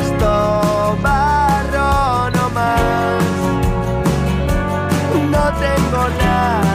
[0.00, 3.24] esto, barro no más,
[5.34, 6.67] no tengo nada,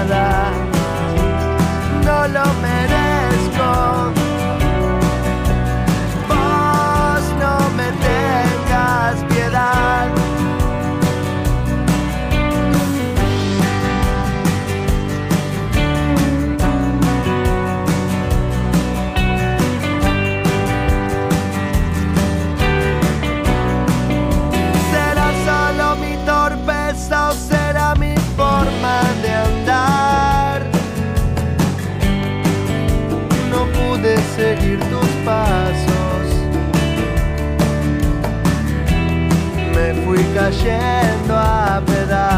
[40.43, 42.32] cayendo a pedazos.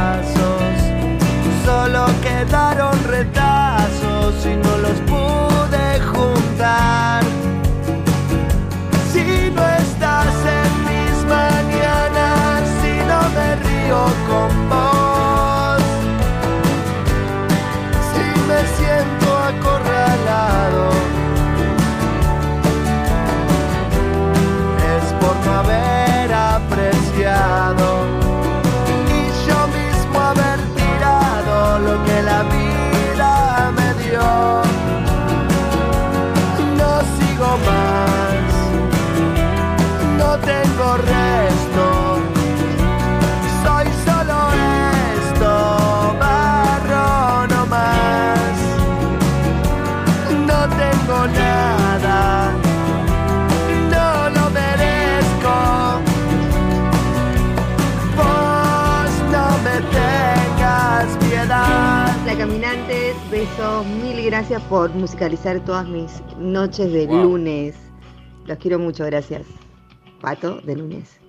[63.46, 67.24] Besos, mil gracias por musicalizar todas mis noches de Wow.
[67.24, 67.76] lunes.
[68.46, 69.44] Los quiero mucho, gracias.
[70.22, 71.20] Pato de lunes.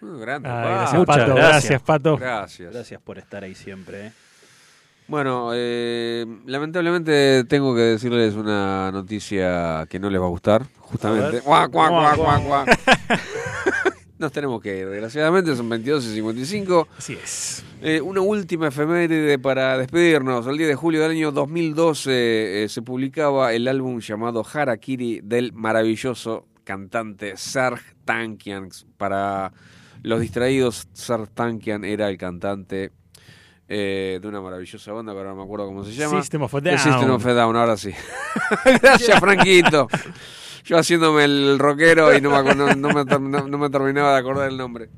[0.00, 1.34] Grande, gracias, Pato.
[1.34, 2.16] Gracias, Pato.
[2.16, 2.72] Gracias.
[2.72, 4.06] Gracias por estar ahí siempre.
[4.06, 4.12] ¿eh?
[5.08, 11.26] Bueno, eh, lamentablemente tengo que decirles una noticia que no les va a gustar, justamente.
[11.26, 11.42] A ver.
[11.42, 12.66] Guau, guau, guau, Guau, guau, guau.
[14.18, 16.88] Nos tenemos que ir, desgraciadamente, son 22 y 55.
[16.96, 17.62] Así es.
[17.82, 20.46] Eh, una última efeméride para despedirnos.
[20.46, 25.52] El 10 de julio del año 2012 eh, se publicaba el álbum llamado Harakiri del
[25.52, 28.70] maravilloso cantante Serj Tankian.
[28.96, 29.52] Para
[30.02, 32.92] los distraídos, Serj Tankian era el cantante
[33.68, 36.20] eh, de una maravillosa banda, ahora no me acuerdo cómo se llama.
[36.20, 36.78] System of a Down.
[36.78, 37.90] System of a Down, ahora sí.
[38.82, 39.88] Gracias, Franquito.
[40.64, 43.04] Yo haciéndome el rockero y no me, no, me
[43.48, 44.88] no- me terminaba de acordar el nombre.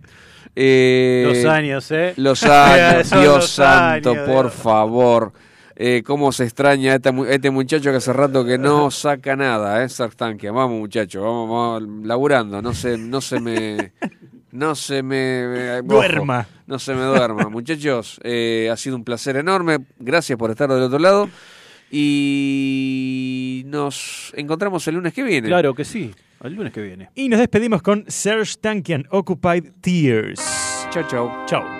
[0.57, 2.15] Eh, Los años, ¿eh?
[2.17, 4.55] Los años, Dios los santo, años, por Dios.
[4.55, 5.33] favor.
[5.81, 9.89] Eh, cómo se extraña este, este muchacho que hace rato que no saca nada, ¿eh?
[9.89, 10.51] Sartankia.
[10.51, 11.49] Vamos, muchacho, vamos,
[11.81, 12.61] vamos laburando.
[12.61, 13.93] No se, no se me.
[14.53, 15.17] No se me...
[15.17, 16.47] Eh, eh, duerma.
[16.67, 17.49] no se me duerma.
[17.51, 19.79] Muchachos, eh, ha sido un placer enorme.
[19.99, 21.29] Gracias por estar del otro lado.
[21.91, 25.49] Y nos encontramos el lunes que viene.
[25.49, 27.11] Claro que sí, el lunes que viene.
[27.15, 30.41] Y nos despedimos con Serge Tankian, Occupied Tears.
[30.91, 31.47] Chao, chao.
[31.47, 31.78] Chao.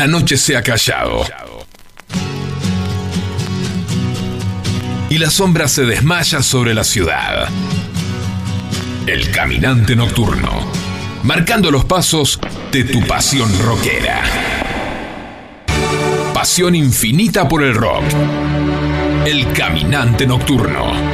[0.00, 1.26] la noche se ha callado.
[5.10, 7.50] Y la sombra se desmaya sobre la ciudad.
[9.06, 10.72] El caminante nocturno,
[11.22, 12.40] marcando los pasos
[12.72, 14.22] de tu pasión rockera.
[16.32, 18.04] Pasión infinita por el rock.
[19.26, 21.09] El caminante nocturno.